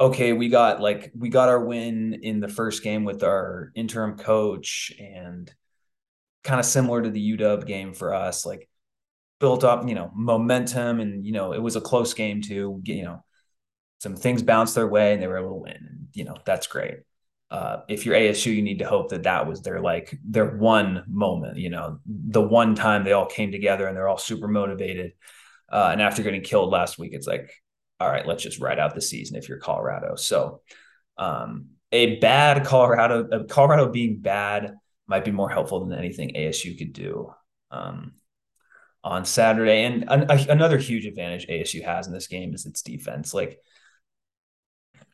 okay, 0.00 0.32
we 0.32 0.48
got 0.48 0.80
like 0.80 1.12
we 1.16 1.28
got 1.28 1.48
our 1.48 1.64
win 1.64 2.18
in 2.22 2.40
the 2.40 2.48
first 2.48 2.82
game 2.82 3.04
with 3.04 3.22
our 3.22 3.70
interim 3.74 4.16
coach 4.16 4.92
and 4.98 5.52
kind 6.42 6.58
of 6.60 6.66
similar 6.66 7.02
to 7.02 7.10
the 7.10 7.36
UW 7.36 7.66
game 7.66 7.92
for 7.92 8.14
us, 8.14 8.46
like 8.46 8.68
built 9.38 9.64
up, 9.64 9.86
you 9.88 9.94
know, 9.94 10.10
momentum 10.14 11.00
and 11.00 11.26
you 11.26 11.32
know, 11.32 11.52
it 11.52 11.62
was 11.62 11.76
a 11.76 11.80
close 11.80 12.14
game 12.14 12.40
too. 12.40 12.80
You 12.84 13.04
know, 13.04 13.24
some 14.00 14.16
things 14.16 14.42
bounced 14.42 14.74
their 14.74 14.88
way 14.88 15.12
and 15.12 15.22
they 15.22 15.26
were 15.26 15.38
able 15.38 15.50
to 15.50 15.62
win. 15.62 15.76
And, 15.76 16.08
you 16.14 16.24
know, 16.24 16.36
that's 16.44 16.66
great. 16.66 17.00
Uh, 17.54 17.82
if 17.86 18.04
you're 18.04 18.16
ASU, 18.16 18.52
you 18.52 18.62
need 18.62 18.80
to 18.80 18.84
hope 18.84 19.10
that 19.10 19.22
that 19.22 19.46
was 19.46 19.62
their 19.62 19.80
like 19.80 20.18
their 20.24 20.56
one 20.56 21.04
moment, 21.06 21.56
you 21.56 21.70
know, 21.70 22.00
the 22.04 22.42
one 22.42 22.74
time 22.74 23.04
they 23.04 23.12
all 23.12 23.26
came 23.26 23.52
together 23.52 23.86
and 23.86 23.96
they're 23.96 24.08
all 24.08 24.18
super 24.18 24.48
motivated. 24.48 25.12
Uh, 25.70 25.90
and 25.92 26.02
after 26.02 26.24
getting 26.24 26.42
killed 26.42 26.72
last 26.72 26.98
week, 26.98 27.12
it's 27.12 27.28
like, 27.28 27.48
all 28.00 28.10
right, 28.10 28.26
let's 28.26 28.42
just 28.42 28.58
ride 28.58 28.80
out 28.80 28.96
the 28.96 29.00
season 29.00 29.36
if 29.36 29.48
you're 29.48 29.58
Colorado. 29.58 30.16
So, 30.16 30.62
um, 31.16 31.66
a 31.92 32.16
bad 32.16 32.66
Colorado, 32.66 33.28
uh, 33.30 33.44
Colorado 33.44 33.88
being 33.88 34.18
bad 34.18 34.74
might 35.06 35.24
be 35.24 35.30
more 35.30 35.48
helpful 35.48 35.86
than 35.86 35.96
anything 35.96 36.32
ASU 36.34 36.76
could 36.76 36.92
do 36.92 37.32
um, 37.70 38.14
on 39.04 39.24
Saturday. 39.24 39.84
And 39.84 40.06
an, 40.08 40.26
a, 40.28 40.46
another 40.50 40.76
huge 40.76 41.06
advantage 41.06 41.46
ASU 41.46 41.84
has 41.84 42.08
in 42.08 42.12
this 42.12 42.26
game 42.26 42.52
is 42.52 42.66
its 42.66 42.82
defense. 42.82 43.32
Like 43.32 43.60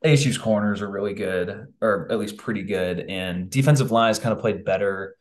ASU's 0.05 0.39
corners 0.39 0.81
are 0.81 0.91
really 0.91 1.15
good, 1.15 1.67
or 1.81 2.09
at 2.11 2.19
least 2.19 2.39
pretty 2.39 2.63
good, 2.63 3.01
and 3.01 3.51
defensive 3.51 3.91
line 3.91 4.09
has 4.09 4.19
kind 4.19 4.33
of 4.33 4.41
played 4.41 4.65
better 4.65 5.17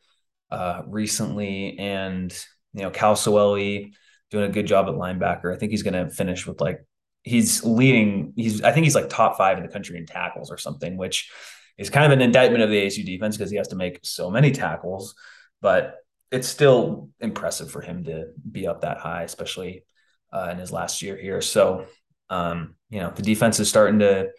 uh, 0.50 0.82
recently. 0.86 1.78
And 1.78 2.32
you 2.72 2.82
know, 2.82 2.90
Kyle 2.90 3.16
Soelle 3.16 3.90
doing 4.30 4.44
a 4.44 4.52
good 4.52 4.66
job 4.66 4.86
at 4.86 4.94
linebacker. 4.94 5.54
I 5.54 5.58
think 5.58 5.70
he's 5.70 5.82
going 5.82 5.94
to 5.94 6.12
finish 6.12 6.46
with 6.46 6.60
like 6.60 6.84
he's 7.22 7.64
leading. 7.64 8.32
He's 8.36 8.62
I 8.62 8.72
think 8.72 8.84
he's 8.84 8.94
like 8.94 9.08
top 9.08 9.36
five 9.36 9.58
in 9.58 9.64
the 9.64 9.72
country 9.72 9.98
in 9.98 10.06
tackles 10.06 10.50
or 10.50 10.56
something, 10.56 10.96
which 10.96 11.30
is 11.76 11.90
kind 11.90 12.06
of 12.06 12.12
an 12.12 12.22
indictment 12.22 12.62
of 12.62 12.70
the 12.70 12.86
ASU 12.86 13.04
defense 13.04 13.36
because 13.36 13.50
he 13.50 13.56
has 13.58 13.68
to 13.68 13.76
make 13.76 14.00
so 14.02 14.30
many 14.30 14.50
tackles. 14.50 15.14
But 15.60 15.96
it's 16.30 16.48
still 16.48 17.10
impressive 17.20 17.70
for 17.70 17.80
him 17.80 18.04
to 18.04 18.28
be 18.50 18.66
up 18.66 18.82
that 18.82 18.98
high, 18.98 19.24
especially 19.24 19.84
uh, 20.32 20.48
in 20.52 20.58
his 20.58 20.72
last 20.72 21.02
year 21.02 21.16
here. 21.16 21.40
So, 21.40 21.86
um, 22.30 22.76
you 22.88 23.00
know, 23.00 23.10
the 23.10 23.22
defense 23.22 23.58
is 23.60 23.68
starting 23.68 23.98
to 23.98 24.30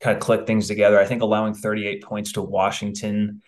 kind 0.00 0.16
of 0.16 0.22
click 0.22 0.46
things 0.46 0.68
together. 0.68 0.98
I 0.98 1.06
think 1.06 1.22
allowing 1.22 1.54
38 1.54 2.02
points 2.02 2.32
to 2.32 2.42
Washington 2.42 3.42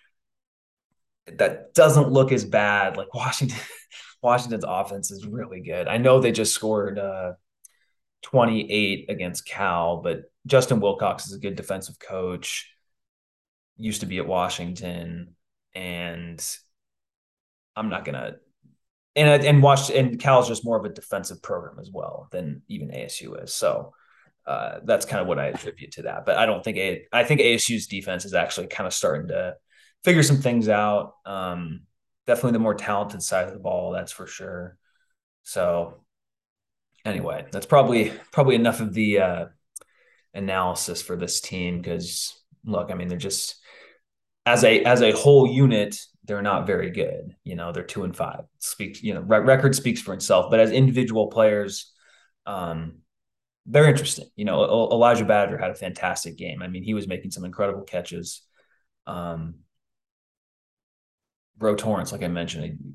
that 1.26 1.74
doesn't 1.74 2.10
look 2.10 2.32
as 2.32 2.44
bad. 2.44 2.96
Like 2.96 3.12
Washington, 3.14 3.58
Washington's 4.22 4.64
offense 4.66 5.10
is 5.10 5.26
really 5.26 5.60
good. 5.60 5.88
I 5.88 5.98
know 5.98 6.20
they 6.20 6.32
just 6.32 6.54
scored 6.54 6.98
uh, 6.98 7.32
28 8.22 9.06
against 9.08 9.46
Cal, 9.46 9.98
but 9.98 10.30
Justin 10.46 10.80
Wilcox 10.80 11.26
is 11.26 11.34
a 11.34 11.40
good 11.40 11.56
defensive 11.56 11.98
coach. 11.98 12.72
Used 13.76 14.00
to 14.00 14.06
be 14.06 14.18
at 14.18 14.26
Washington, 14.26 15.34
and 15.74 16.42
I'm 17.74 17.90
not 17.90 18.04
gonna. 18.04 18.36
And 19.14 19.44
and 19.44 19.62
watch 19.62 19.90
and 19.90 20.18
Cal 20.18 20.40
is 20.40 20.48
just 20.48 20.64
more 20.64 20.78
of 20.78 20.84
a 20.84 20.94
defensive 20.94 21.42
program 21.42 21.78
as 21.78 21.90
well 21.90 22.28
than 22.30 22.62
even 22.68 22.88
ASU 22.88 23.42
is. 23.42 23.54
So 23.54 23.92
uh, 24.46 24.80
that's 24.84 25.06
kind 25.06 25.20
of 25.20 25.26
what 25.26 25.38
I 25.38 25.46
attribute 25.46 25.92
to 25.92 26.02
that. 26.02 26.24
But 26.24 26.38
I 26.38 26.46
don't 26.46 26.62
think 26.62 26.78
I 27.12 27.24
think 27.24 27.40
ASU's 27.40 27.86
defense 27.86 28.24
is 28.24 28.34
actually 28.34 28.68
kind 28.68 28.86
of 28.86 28.94
starting 28.94 29.28
to 29.28 29.56
figure 30.04 30.22
some 30.22 30.38
things 30.38 30.68
out. 30.68 31.14
Um, 31.24 31.82
definitely 32.26 32.52
the 32.52 32.60
more 32.60 32.74
talented 32.74 33.22
side 33.22 33.46
of 33.46 33.54
the 33.54 33.58
ball, 33.58 33.92
that's 33.92 34.12
for 34.12 34.26
sure. 34.26 34.76
So 35.42 36.04
anyway, 37.04 37.46
that's 37.50 37.66
probably 37.66 38.12
probably 38.32 38.54
enough 38.54 38.80
of 38.80 38.94
the 38.94 39.20
uh, 39.20 39.46
analysis 40.34 41.02
for 41.02 41.16
this 41.16 41.40
team 41.40 41.80
because 41.80 42.40
look, 42.64 42.90
I 42.90 42.94
mean, 42.94 43.08
they're 43.08 43.18
just 43.18 43.56
as 44.44 44.62
a 44.62 44.84
as 44.84 45.02
a 45.02 45.12
whole 45.12 45.48
unit, 45.48 45.98
they're 46.24 46.42
not 46.42 46.66
very 46.66 46.90
good. 46.90 47.34
You 47.42 47.56
know, 47.56 47.72
they're 47.72 47.82
two 47.82 48.04
and 48.04 48.14
five. 48.14 48.44
Speak 48.58 49.02
you 49.02 49.14
know, 49.14 49.20
record 49.20 49.74
speaks 49.74 50.00
for 50.00 50.14
itself. 50.14 50.50
But 50.50 50.60
as 50.60 50.70
individual 50.70 51.28
players, 51.28 51.92
um, 52.46 52.98
they're 53.66 53.88
interesting. 53.88 54.28
You 54.36 54.44
know, 54.44 54.62
Elijah 54.64 55.24
Badger 55.24 55.58
had 55.58 55.70
a 55.70 55.74
fantastic 55.74 56.36
game. 56.36 56.62
I 56.62 56.68
mean, 56.68 56.82
he 56.82 56.94
was 56.94 57.08
making 57.08 57.32
some 57.32 57.44
incredible 57.44 57.82
catches. 57.82 58.42
Um, 59.06 59.56
Ro 61.58 61.74
Torrence, 61.74 62.12
like 62.12 62.22
I 62.22 62.28
mentioned, 62.28 62.94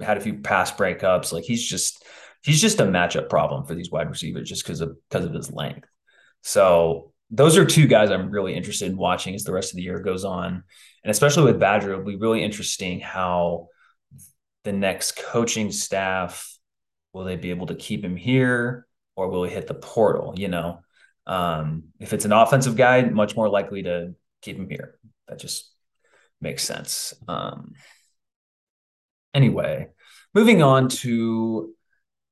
had 0.00 0.18
a 0.18 0.20
few 0.20 0.38
pass 0.38 0.70
breakups. 0.72 1.32
Like 1.32 1.44
he's 1.44 1.66
just 1.66 2.04
he's 2.42 2.60
just 2.60 2.80
a 2.80 2.84
matchup 2.84 3.28
problem 3.28 3.64
for 3.64 3.74
these 3.74 3.90
wide 3.90 4.10
receivers 4.10 4.48
just 4.48 4.64
because 4.64 4.80
of 4.80 4.96
because 5.08 5.24
of 5.24 5.32
his 5.32 5.50
length. 5.50 5.88
So 6.42 7.12
those 7.30 7.56
are 7.56 7.64
two 7.64 7.86
guys 7.86 8.10
I'm 8.10 8.30
really 8.30 8.54
interested 8.54 8.90
in 8.90 8.96
watching 8.96 9.34
as 9.34 9.44
the 9.44 9.52
rest 9.52 9.72
of 9.72 9.76
the 9.76 9.82
year 9.82 10.00
goes 10.00 10.24
on, 10.24 10.64
and 11.04 11.10
especially 11.10 11.44
with 11.44 11.60
Badger, 11.60 11.92
it'll 11.92 12.04
be 12.04 12.16
really 12.16 12.42
interesting 12.42 13.00
how 13.00 13.68
the 14.64 14.72
next 14.72 15.16
coaching 15.16 15.70
staff 15.72 16.54
will 17.12 17.24
they 17.24 17.36
be 17.36 17.50
able 17.50 17.68
to 17.68 17.74
keep 17.74 18.04
him 18.04 18.16
here 18.16 18.86
or 19.16 19.28
will 19.28 19.44
he 19.44 19.52
hit 19.52 19.66
the 19.66 19.74
portal? 19.74 20.34
You 20.36 20.48
know, 20.48 20.80
um, 21.26 21.84
if 21.98 22.12
it's 22.12 22.24
an 22.24 22.32
offensive 22.32 22.76
guy, 22.76 23.02
much 23.02 23.36
more 23.36 23.48
likely 23.48 23.82
to 23.84 24.14
keep 24.42 24.56
him 24.56 24.68
here. 24.68 24.98
That 25.28 25.38
just 25.38 25.70
makes 26.40 26.64
sense. 26.64 27.14
Um, 27.28 27.74
anyway, 29.34 29.88
moving 30.34 30.62
on 30.62 30.88
to 30.88 31.74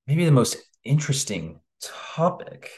maybe 0.06 0.24
the 0.24 0.32
most 0.32 0.56
interesting 0.84 1.60
topic 1.80 2.70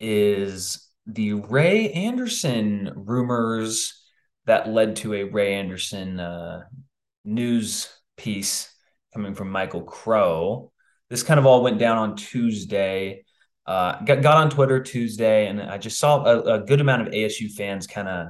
is 0.00 0.88
the 1.06 1.34
Ray 1.34 1.90
Anderson 1.92 2.92
rumors 2.94 4.02
that 4.46 4.68
led 4.68 4.96
to 4.96 5.14
a 5.14 5.24
Ray 5.24 5.54
Anderson 5.54 6.20
uh, 6.20 6.64
news 7.24 7.88
piece 8.16 8.72
coming 9.14 9.34
from 9.34 9.50
Michael 9.50 9.82
Crow 9.82 10.72
this 11.10 11.22
kind 11.22 11.40
of 11.40 11.46
all 11.46 11.62
went 11.62 11.78
down 11.78 11.98
on 11.98 12.16
Tuesday. 12.16 13.24
Uh, 13.66 14.00
got, 14.02 14.22
got 14.22 14.36
on 14.38 14.50
Twitter 14.50 14.82
Tuesday, 14.82 15.46
and 15.46 15.60
I 15.60 15.78
just 15.78 15.98
saw 15.98 16.24
a, 16.24 16.54
a 16.54 16.60
good 16.60 16.80
amount 16.80 17.02
of 17.02 17.12
ASU 17.12 17.52
fans 17.52 17.86
kind 17.86 18.08
of, 18.08 18.28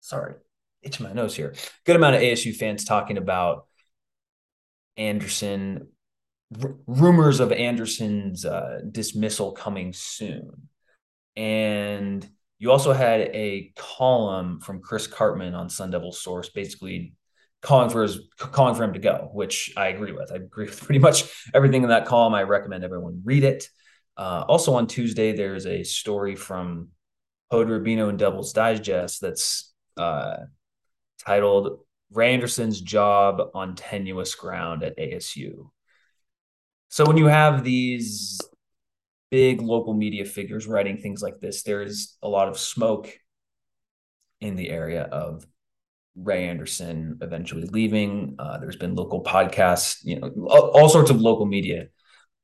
sorry, 0.00 0.34
itching 0.82 1.06
my 1.06 1.12
nose 1.12 1.36
here. 1.36 1.54
Good 1.84 1.96
amount 1.96 2.16
of 2.16 2.22
ASU 2.22 2.54
fans 2.56 2.84
talking 2.84 3.18
about 3.18 3.66
Anderson, 4.96 5.88
r- 6.62 6.76
rumors 6.86 7.40
of 7.40 7.52
Anderson's 7.52 8.44
uh, 8.44 8.80
dismissal 8.90 9.52
coming 9.52 9.92
soon. 9.92 10.68
And 11.36 12.26
you 12.58 12.70
also 12.70 12.92
had 12.92 13.20
a 13.20 13.72
column 13.76 14.60
from 14.60 14.80
Chris 14.80 15.06
Karpman 15.06 15.54
on 15.54 15.70
Sun 15.70 15.90
Devil 15.90 16.12
Source, 16.12 16.50
basically 16.50 17.14
calling 17.62 17.90
for 17.90 18.02
his 18.02 18.20
calling 18.38 18.74
for 18.74 18.84
him 18.84 18.94
to 18.94 18.98
go, 18.98 19.30
which 19.32 19.72
I 19.76 19.88
agree 19.88 20.12
with. 20.12 20.32
I 20.32 20.36
agree 20.36 20.66
with 20.66 20.80
pretty 20.84 20.98
much 20.98 21.24
everything 21.54 21.82
in 21.82 21.90
that 21.90 22.06
column. 22.06 22.34
I 22.34 22.42
recommend 22.42 22.84
everyone 22.84 23.22
read 23.24 23.44
it. 23.44 23.68
Uh, 24.16 24.44
also 24.48 24.74
on 24.74 24.86
Tuesday, 24.86 25.32
there's 25.32 25.66
a 25.66 25.82
story 25.82 26.36
from 26.36 26.88
Hod 27.50 27.68
Rabino 27.68 28.08
and 28.08 28.18
Devil's 28.18 28.52
Digest 28.52 29.20
that's 29.20 29.72
uh, 29.96 30.36
titled 31.24 31.80
"Ray 32.12 32.34
Anderson's 32.34 32.80
Job 32.80 33.40
on 33.54 33.74
Tenuous 33.74 34.34
Ground 34.34 34.82
at 34.82 34.98
ASU." 34.98 35.70
So 36.88 37.04
when 37.06 37.16
you 37.16 37.26
have 37.26 37.62
these 37.62 38.40
big 39.30 39.62
local 39.62 39.94
media 39.94 40.24
figures 40.24 40.66
writing 40.66 40.98
things 40.98 41.22
like 41.22 41.38
this, 41.40 41.62
there's 41.62 42.16
a 42.20 42.28
lot 42.28 42.48
of 42.48 42.58
smoke 42.58 43.16
in 44.40 44.56
the 44.56 44.70
area 44.70 45.02
of 45.02 45.46
Ray 46.22 46.48
Anderson 46.48 47.18
eventually 47.20 47.64
leaving. 47.64 48.36
Uh, 48.38 48.58
there's 48.58 48.76
been 48.76 48.94
local 48.94 49.22
podcasts, 49.22 49.98
you 50.02 50.18
know, 50.18 50.30
all, 50.48 50.70
all 50.70 50.88
sorts 50.88 51.10
of 51.10 51.20
local 51.20 51.46
media. 51.46 51.86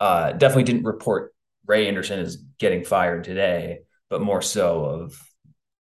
Uh, 0.01 0.33
definitely 0.33 0.65
didn't 0.65 0.85
report 0.85 1.35
Ray 1.67 1.89
Anderson 1.89 2.21
is 2.21 2.45
getting 2.59 2.85
fired 2.85 3.25
today, 3.25 3.81
but 4.09 4.21
more 4.21 4.43
so 4.43 4.85
of 4.85 5.23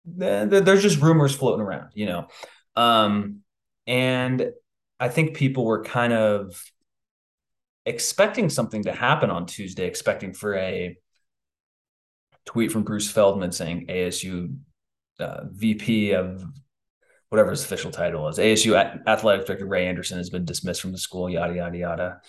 there's 0.05 0.83
just 0.83 1.01
rumors 1.01 1.35
floating 1.35 1.65
around, 1.65 1.91
you 1.95 2.07
know. 2.07 2.27
Um, 2.77 3.41
and 3.87 4.51
I 4.99 5.09
think 5.09 5.37
people 5.37 5.65
were 5.65 5.85
kind 5.85 6.13
of 6.13 6.61
expecting 7.87 8.51
something 8.51 8.85
to 8.85 8.93
happen 8.93 9.31
on 9.31 9.47
Tuesday, 9.47 9.87
expecting 9.87 10.33
for 10.33 10.55
a 10.57 10.97
tweet 12.47 12.73
from 12.73 12.83
Bruce 12.83 13.11
Feldman 13.11 13.53
saying 13.53 13.87
ASU 13.89 14.57
uh, 15.19 15.45
VP 15.51 16.13
of 16.13 16.45
whatever 17.31 17.51
his 17.51 17.65
official 17.65 17.91
title 17.91 18.29
is, 18.29 18.39
ASU 18.39 18.77
athletic 19.07 19.47
director 19.47 19.67
Ray 19.67 19.87
Anderson 19.87 20.19
has 20.19 20.31
been 20.31 20.45
dismissed 20.45 20.83
from 20.83 20.93
the 20.93 20.99
school, 20.99 21.31
yada 21.31 21.55
yada 21.55 21.79
yada. 21.79 22.21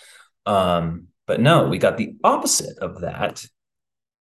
Um, 0.46 1.08
but 1.26 1.40
no, 1.40 1.68
we 1.68 1.78
got 1.78 1.96
the 1.96 2.16
opposite 2.24 2.78
of 2.78 3.02
that 3.02 3.44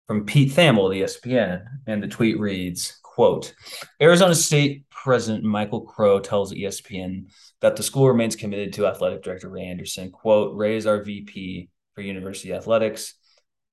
from 0.07 0.25
Pete 0.25 0.51
Thamel, 0.51 0.91
the 0.91 1.01
ESPN, 1.01 1.65
and 1.87 2.03
the 2.03 2.07
tweet 2.07 2.39
reads, 2.39 2.99
quote, 3.01 3.53
Arizona 4.01 4.35
State 4.35 4.85
President 4.89 5.43
Michael 5.43 5.81
Crow 5.81 6.19
tells 6.19 6.53
ESPN 6.53 7.27
that 7.61 7.75
the 7.75 7.83
school 7.83 8.07
remains 8.07 8.35
committed 8.35 8.73
to 8.73 8.87
athletic 8.87 9.23
director 9.23 9.49
Ray 9.49 9.63
Anderson. 9.63 10.11
Quote, 10.11 10.55
Ray 10.55 10.77
is 10.77 10.85
our 10.85 11.03
VP 11.03 11.69
for 11.93 12.01
university 12.01 12.53
athletics. 12.53 13.15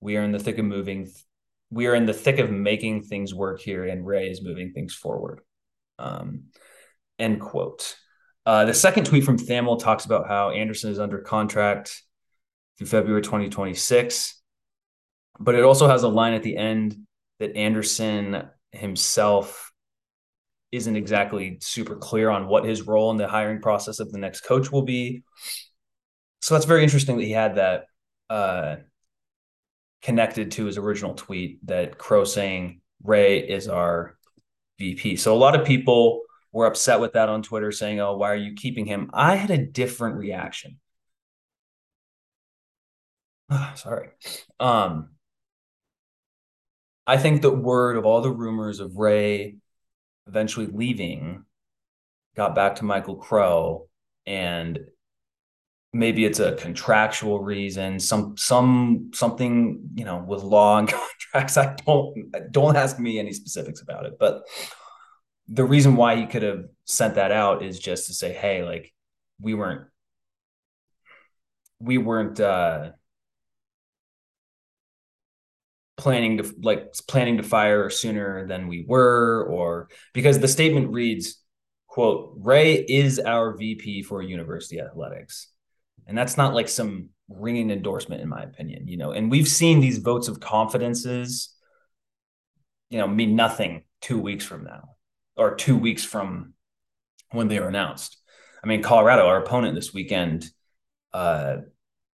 We 0.00 0.16
are 0.16 0.22
in 0.22 0.32
the 0.32 0.38
thick 0.38 0.58
of 0.58 0.64
moving, 0.64 1.10
we 1.70 1.86
are 1.86 1.94
in 1.94 2.06
the 2.06 2.14
thick 2.14 2.38
of 2.38 2.50
making 2.50 3.02
things 3.02 3.34
work 3.34 3.60
here, 3.60 3.84
and 3.84 4.06
Ray 4.06 4.30
is 4.30 4.42
moving 4.42 4.72
things 4.72 4.94
forward. 4.94 5.40
Um, 5.98 6.44
end 7.22 7.40
quote. 7.40 7.96
Uh, 8.44 8.64
the 8.64 8.74
second 8.74 9.06
tweet 9.06 9.24
from 9.24 9.38
Thamel 9.38 9.78
talks 9.80 10.04
about 10.04 10.26
how 10.26 10.50
Anderson 10.50 10.90
is 10.90 10.98
under 10.98 11.18
contract 11.18 12.02
through 12.76 12.88
February 12.88 13.22
2026. 13.22 14.40
But 15.38 15.54
it 15.54 15.64
also 15.64 15.88
has 15.88 16.02
a 16.02 16.08
line 16.08 16.34
at 16.34 16.42
the 16.42 16.56
end 16.56 16.96
that 17.38 17.56
Anderson 17.56 18.48
himself 18.72 19.72
isn't 20.72 20.96
exactly 20.96 21.58
super 21.60 21.96
clear 21.96 22.30
on 22.30 22.48
what 22.48 22.64
his 22.64 22.82
role 22.82 23.10
in 23.10 23.16
the 23.16 23.28
hiring 23.28 23.60
process 23.60 24.00
of 24.00 24.10
the 24.10 24.18
next 24.18 24.40
coach 24.40 24.72
will 24.72 24.82
be. 24.82 25.22
So 26.40 26.54
that's 26.54 26.66
very 26.66 26.82
interesting 26.82 27.18
that 27.18 27.24
he 27.24 27.32
had 27.32 27.56
that 27.56 27.84
uh, 28.30 28.76
connected 30.02 30.52
to 30.52 30.64
his 30.64 30.78
original 30.78 31.14
tweet 31.14 31.64
that 31.66 31.98
Crow 31.98 32.24
saying 32.24 32.80
Ray 33.02 33.38
is 33.38 33.68
our 33.68 34.16
VP. 34.78 35.16
So 35.16 35.34
a 35.34 35.38
lot 35.38 35.58
of 35.58 35.66
people 35.66 36.22
were 36.52 36.66
upset 36.66 37.00
with 37.00 37.14
that 37.14 37.28
on 37.28 37.42
Twitter 37.42 37.72
saying, 37.72 38.00
oh, 38.00 38.16
why 38.16 38.30
are 38.30 38.36
you 38.36 38.54
keeping 38.54 38.86
him? 38.86 39.10
I 39.12 39.36
had 39.36 39.50
a 39.50 39.58
different 39.58 40.16
reaction. 40.16 40.78
Sorry. 43.74 44.08
Um, 44.60 45.10
I 47.06 47.16
think 47.16 47.42
the 47.42 47.50
word 47.50 47.96
of 47.96 48.04
all 48.04 48.20
the 48.20 48.30
rumors 48.30 48.80
of 48.80 48.96
Ray 48.96 49.56
eventually 50.26 50.66
leaving 50.66 51.44
got 52.36 52.54
back 52.54 52.76
to 52.76 52.84
Michael 52.84 53.16
Crow 53.16 53.88
and 54.26 54.78
maybe 55.92 56.24
it's 56.24 56.40
a 56.40 56.52
contractual 56.56 57.40
reason 57.40 58.00
some 58.00 58.34
some 58.36 59.10
something 59.12 59.80
you 59.94 60.04
know 60.04 60.24
with 60.26 60.42
law 60.42 60.78
and 60.78 60.88
contracts 61.32 61.56
i 61.56 61.74
don't 61.84 62.14
don't 62.50 62.76
ask 62.76 62.98
me 62.98 63.18
any 63.18 63.32
specifics 63.32 63.82
about 63.82 64.06
it 64.06 64.14
but 64.18 64.42
the 65.48 65.64
reason 65.64 65.96
why 65.96 66.16
he 66.16 66.26
could 66.26 66.42
have 66.42 66.64
sent 66.84 67.16
that 67.16 67.32
out 67.32 67.62
is 67.62 67.78
just 67.78 68.06
to 68.06 68.14
say 68.14 68.32
hey 68.32 68.64
like 68.64 68.92
we 69.40 69.54
weren't 69.54 69.82
we 71.80 71.98
weren't 71.98 72.40
uh 72.40 72.90
planning 75.96 76.38
to 76.38 76.54
like 76.62 76.92
planning 77.06 77.36
to 77.36 77.42
fire 77.42 77.90
sooner 77.90 78.46
than 78.46 78.66
we 78.66 78.84
were 78.88 79.44
or 79.44 79.88
because 80.12 80.38
the 80.38 80.48
statement 80.48 80.90
reads 80.90 81.42
quote 81.86 82.34
ray 82.38 82.74
is 82.74 83.20
our 83.20 83.56
vp 83.56 84.02
for 84.02 84.22
university 84.22 84.80
athletics. 84.80 85.48
And 86.06 86.18
that's 86.18 86.36
not 86.36 86.54
like 86.54 86.68
some 86.68 87.10
ringing 87.28 87.70
endorsement 87.70 88.20
in 88.20 88.28
my 88.28 88.42
opinion 88.42 88.88
you 88.88 88.96
know 88.96 89.12
and 89.12 89.30
we've 89.30 89.48
seen 89.48 89.80
these 89.80 89.98
votes 89.98 90.28
of 90.28 90.40
confidences 90.40 91.54
you 92.90 92.98
know 92.98 93.06
mean 93.06 93.36
nothing 93.36 93.84
two 94.00 94.20
weeks 94.20 94.44
from 94.44 94.64
now 94.64 94.96
or 95.36 95.54
two 95.54 95.76
weeks 95.76 96.04
from 96.04 96.54
when 97.30 97.48
they 97.48 97.58
were 97.58 97.68
announced 97.68 98.18
i 98.62 98.66
mean 98.66 98.82
colorado 98.82 99.26
our 99.26 99.42
opponent 99.42 99.74
this 99.74 99.92
weekend 99.92 100.46
uh 101.12 101.56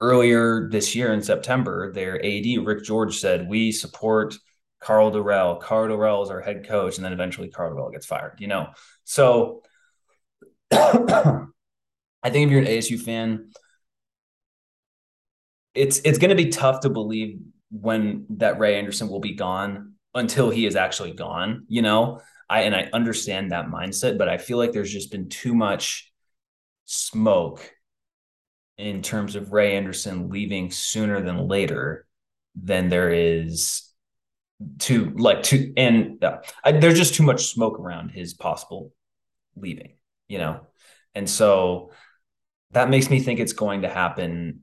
earlier 0.01 0.69
this 0.71 0.95
year 0.95 1.13
in 1.13 1.23
September, 1.23 1.93
their 1.93 2.25
AD 2.25 2.47
Rick 2.65 2.85
George 2.85 3.19
said, 3.19 3.49
"We 3.49 3.73
support 3.73 4.37
Karl 4.81 5.11
Dorrell. 5.11 5.61
Karl 5.61 5.89
Dorrell 5.89 6.23
is 6.23 6.31
our 6.31 6.41
head 6.41 6.67
coach," 6.67 6.97
and 6.97 7.05
then 7.05 7.13
eventually 7.13 7.49
Karl 7.49 7.75
Dorrell 7.75 7.93
gets 7.93 8.07
fired. 8.07 8.37
You 8.39 8.49
know, 8.49 8.69
so 9.05 9.63
I 10.73 11.47
think 12.25 12.47
if 12.47 12.51
you're 12.51 12.61
an 12.61 12.67
ASU 12.67 13.01
fan, 13.01 13.51
it's 15.75 15.99
it's 16.01 16.19
going 16.19 16.31
to 16.31 16.43
be 16.43 16.51
tough 16.51 16.81
to 16.81 16.91
believe 16.91 17.41
when 17.71 18.27
that 18.31 18.59
Ray 18.59 18.79
Anderson 18.79 19.09
will 19.09 19.21
be 19.21 19.35
gone 19.35 19.95
until 20.15 20.51
he 20.51 20.67
is 20.67 20.77
actually 20.77 21.13
gone. 21.13 21.65
You 21.69 21.83
know, 21.83 22.21
I 22.51 22.63
and 22.63 22.75
I 22.75 22.89
understand 22.93 23.53
that 23.53 23.67
mindset, 23.67 24.19
but 24.19 24.29
I 24.29 24.39
feel 24.39 24.59
like 24.59 24.73
there's 24.73 24.93
just 24.93 25.11
been 25.11 25.29
too 25.29 25.55
much 25.55 26.11
smoke 26.87 27.71
in 28.79 29.03
terms 29.03 29.35
of 29.35 29.53
Ray 29.53 29.77
Anderson 29.77 30.31
leaving 30.31 30.71
sooner 30.71 31.21
than 31.21 31.49
later 31.49 32.07
than 32.55 32.89
there 32.89 33.11
is 33.11 33.85
to 34.79 35.11
like 35.17 35.43
to 35.45 35.73
and 35.77 36.23
uh, 36.25 36.39
I, 36.65 36.73
there's 36.73 36.99
just 36.99 37.15
too 37.15 37.23
much 37.23 37.47
smoke 37.47 37.79
around 37.79 38.11
his 38.11 38.35
possible 38.35 38.93
leaving, 39.57 39.97
you 40.29 40.39
know, 40.39 40.67
and 41.15 41.29
so 41.29 41.93
that 42.73 42.91
makes 42.91 43.11
me 43.11 43.21
think 43.21 43.41
it's 43.41 43.53
going 43.53 43.83
to 43.83 43.89
happen 43.89 44.63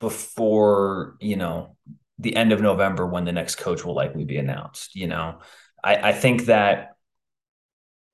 before 0.00 1.16
you 1.20 1.36
know 1.36 1.76
the 2.18 2.36
end 2.36 2.52
of 2.52 2.60
November 2.60 3.06
when 3.06 3.24
the 3.24 3.32
next 3.32 3.56
coach 3.56 3.84
will 3.84 3.94
likely 3.94 4.24
be 4.24 4.36
announced. 4.36 4.94
You 4.94 5.08
know, 5.08 5.40
I, 5.82 6.10
I 6.10 6.12
think 6.12 6.46
that 6.46 6.93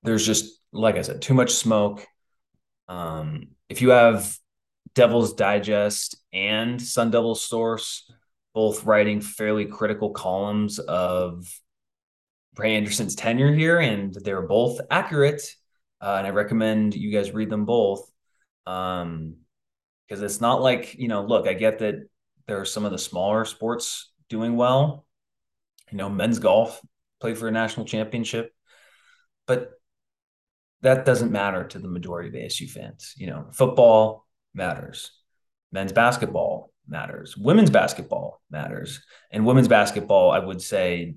there's 0.03 0.27
just 0.27 0.61
like 0.73 0.97
I 0.97 1.03
said, 1.03 1.23
too 1.23 1.35
much 1.35 1.53
smoke. 1.53 2.07
Um, 2.89 3.49
if 3.69 3.83
you 3.83 3.91
have 3.91 4.37
Devil's 4.95 5.35
Digest 5.35 6.17
and 6.33 6.81
Sun 6.81 7.11
Devil 7.11 7.35
Source, 7.35 8.11
both 8.55 8.85
writing 8.85 9.21
fairly 9.21 9.67
critical 9.67 10.11
columns 10.11 10.79
of 10.79 11.47
Ray 12.57 12.77
Anderson's 12.77 13.15
tenure 13.15 13.53
here, 13.53 13.79
and 13.79 14.15
they're 14.15 14.43
both 14.43 14.81
accurate. 14.91 15.55
Uh, 16.01 16.17
and 16.19 16.27
I 16.27 16.31
recommend 16.31 16.95
you 16.95 17.13
guys 17.13 17.33
read 17.33 17.51
them 17.51 17.65
both. 17.65 18.11
Um, 18.67 19.37
because 20.09 20.23
it's 20.25 20.41
not 20.41 20.61
like, 20.61 20.97
you 20.99 21.07
know, 21.07 21.23
look, 21.23 21.47
I 21.47 21.53
get 21.55 21.79
that 21.79 21.95
there 22.49 22.61
are 22.61 22.65
some 22.65 22.85
of 22.85 22.91
the 22.91 22.99
smaller 22.99 23.45
sports 23.45 24.11
doing 24.29 24.57
well. 24.57 25.07
You 25.93 25.99
know, 25.99 26.11
men's 26.11 26.41
golf 26.41 26.81
played 27.21 27.39
for 27.39 27.47
a 27.47 27.53
national 27.53 27.87
championship, 27.87 28.53
but 29.47 29.71
that 30.83 31.05
doesn't 31.05 31.33
matter 31.33 31.64
to 31.64 31.79
the 31.79 31.88
majority 31.88 32.29
of 32.29 32.35
ASU 32.35 32.69
fans. 32.71 33.14
You 33.16 33.29
know, 33.29 33.47
football, 33.53 34.27
matters. 34.55 35.12
Men's 35.73 35.93
basketball 35.93 36.73
matters. 36.88 37.37
Women's 37.37 37.71
basketball 37.71 38.40
matters. 38.51 39.01
And 39.31 39.47
women's 39.47 39.69
basketball, 39.69 40.31
I 40.31 40.38
would 40.38 40.61
say, 40.61 41.14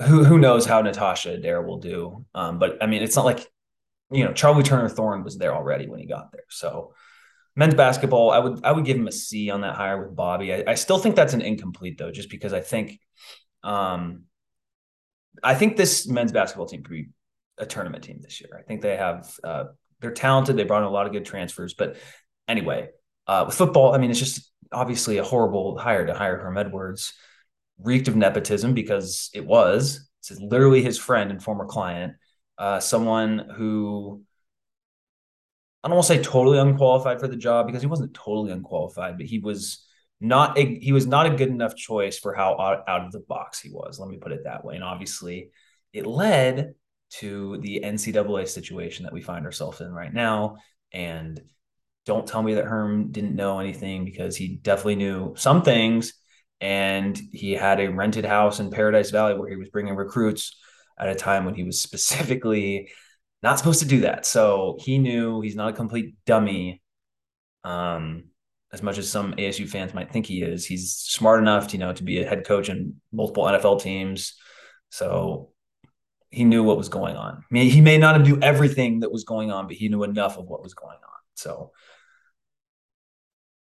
who 0.00 0.24
who 0.24 0.38
knows 0.38 0.64
how 0.64 0.80
Natasha 0.80 1.32
Adair 1.32 1.60
will 1.62 1.78
do. 1.78 2.24
Um, 2.34 2.58
but 2.58 2.82
I 2.82 2.86
mean, 2.86 3.02
it's 3.02 3.16
not 3.16 3.24
like 3.24 3.46
you 4.10 4.24
know 4.24 4.30
Charli 4.30 4.64
Turner 4.64 4.88
Thorne 4.88 5.24
was 5.24 5.36
there 5.36 5.54
already 5.54 5.88
when 5.88 5.98
he 5.98 6.06
got 6.06 6.30
there. 6.32 6.44
So 6.50 6.94
men's 7.56 7.74
basketball, 7.74 8.30
I 8.30 8.38
would 8.38 8.64
I 8.64 8.70
would 8.70 8.84
give 8.84 8.96
him 8.96 9.08
a 9.08 9.12
C 9.12 9.50
on 9.50 9.62
that 9.62 9.74
hire 9.74 10.00
with 10.06 10.14
Bobby. 10.14 10.54
I, 10.54 10.64
I 10.68 10.74
still 10.74 10.98
think 10.98 11.16
that's 11.16 11.34
an 11.34 11.40
incomplete 11.40 11.98
though, 11.98 12.12
just 12.12 12.30
because 12.30 12.52
I 12.52 12.60
think 12.60 13.00
um, 13.64 14.24
I 15.42 15.54
think 15.54 15.76
this 15.76 16.06
men's 16.06 16.32
basketball 16.32 16.66
team 16.66 16.82
could 16.82 16.90
be 16.90 17.08
a 17.58 17.66
tournament 17.66 18.04
team 18.04 18.20
this 18.22 18.40
year. 18.40 18.58
I 18.58 18.62
think 18.62 18.82
they 18.82 18.96
have 18.96 19.32
uh, 19.42 19.64
they're 20.00 20.12
talented. 20.12 20.56
They 20.56 20.64
brought 20.64 20.82
in 20.82 20.88
a 20.88 20.90
lot 20.90 21.06
of 21.06 21.12
good 21.12 21.24
transfers. 21.24 21.74
But 21.74 21.96
anyway, 22.46 22.88
uh, 23.26 23.44
with 23.46 23.56
football, 23.56 23.94
I 23.94 23.98
mean, 23.98 24.10
it's 24.10 24.18
just 24.18 24.50
obviously 24.72 25.18
a 25.18 25.24
horrible 25.24 25.78
hire 25.78 26.06
to 26.06 26.14
hire 26.14 26.38
Herm 26.38 26.58
Edwards. 26.58 27.14
Reeked 27.80 28.08
of 28.08 28.16
nepotism 28.16 28.74
because 28.74 29.30
it 29.34 29.46
was. 29.46 30.08
It's 30.18 30.40
literally 30.40 30.82
his 30.82 30.98
friend 30.98 31.30
and 31.30 31.40
former 31.40 31.64
client, 31.64 32.14
uh, 32.58 32.80
someone 32.80 33.50
who 33.56 34.24
I 35.82 35.88
don't 35.88 35.96
want 35.96 36.08
to 36.08 36.14
say 36.14 36.22
totally 36.22 36.58
unqualified 36.58 37.20
for 37.20 37.28
the 37.28 37.36
job 37.36 37.66
because 37.66 37.82
he 37.82 37.86
wasn't 37.86 38.14
totally 38.14 38.50
unqualified, 38.50 39.16
but 39.16 39.26
he 39.26 39.38
was 39.38 39.86
not 40.20 40.58
a, 40.58 40.78
he 40.80 40.92
was 40.92 41.06
not 41.06 41.26
a 41.26 41.36
good 41.36 41.48
enough 41.48 41.76
choice 41.76 42.18
for 42.18 42.34
how 42.34 42.58
out, 42.58 42.84
out 42.88 43.04
of 43.06 43.12
the 43.12 43.20
box 43.20 43.60
he 43.60 43.70
was. 43.70 43.98
Let 43.98 44.08
me 44.08 44.18
put 44.18 44.32
it 44.32 44.44
that 44.44 44.64
way. 44.64 44.74
And 44.74 44.84
obviously, 44.84 45.50
it 45.92 46.06
led 46.06 46.74
to 47.10 47.58
the 47.58 47.80
NCAA 47.84 48.46
situation 48.48 49.04
that 49.04 49.12
we 49.12 49.22
find 49.22 49.46
ourselves 49.46 49.80
in 49.80 49.92
right 49.92 50.12
now. 50.12 50.56
And 50.92 51.40
don't 52.06 52.26
tell 52.26 52.42
me 52.42 52.54
that 52.54 52.64
Herm 52.64 53.12
didn't 53.12 53.36
know 53.36 53.60
anything 53.60 54.04
because 54.04 54.36
he 54.36 54.56
definitely 54.56 54.96
knew 54.96 55.34
some 55.36 55.62
things. 55.62 56.14
And 56.60 57.18
he 57.32 57.52
had 57.52 57.80
a 57.80 57.90
rented 57.90 58.24
house 58.24 58.58
in 58.60 58.70
Paradise 58.70 59.10
Valley 59.10 59.38
where 59.38 59.48
he 59.48 59.56
was 59.56 59.68
bringing 59.68 59.94
recruits 59.94 60.58
at 60.98 61.08
a 61.08 61.14
time 61.14 61.44
when 61.44 61.54
he 61.54 61.64
was 61.64 61.80
specifically 61.82 62.90
not 63.42 63.58
supposed 63.58 63.80
to 63.80 63.86
do 63.86 64.00
that. 64.00 64.26
So 64.26 64.76
he 64.80 64.98
knew 64.98 65.40
he's 65.40 65.54
not 65.56 65.70
a 65.70 65.76
complete 65.76 66.16
dummy 66.26 66.82
Um, 67.64 68.30
as 68.72 68.82
much 68.82 68.98
as 68.98 69.10
some 69.10 69.32
ASU 69.34 69.68
fans 69.68 69.94
might 69.94 70.12
think 70.12 70.26
he 70.26 70.42
is, 70.42 70.66
he's 70.66 70.92
smart 70.92 71.40
enough, 71.40 71.68
to, 71.68 71.72
you 71.72 71.78
know, 71.78 71.92
to 71.92 72.02
be 72.02 72.20
a 72.20 72.28
head 72.28 72.44
coach 72.46 72.68
in 72.68 72.96
multiple 73.12 73.44
NFL 73.44 73.80
teams. 73.80 74.34
So 74.90 75.52
he 76.30 76.44
knew 76.44 76.62
what 76.62 76.76
was 76.76 76.90
going 76.90 77.16
on. 77.16 77.36
I 77.36 77.44
mean, 77.50 77.70
he 77.70 77.80
may 77.80 77.96
not 77.96 78.16
have 78.16 78.26
knew 78.26 78.38
everything 78.40 79.00
that 79.00 79.12
was 79.12 79.24
going 79.24 79.50
on, 79.50 79.66
but 79.66 79.76
he 79.76 79.88
knew 79.88 80.02
enough 80.02 80.36
of 80.36 80.46
what 80.46 80.62
was 80.62 80.74
going 80.74 80.96
on. 80.96 81.20
So 81.34 81.72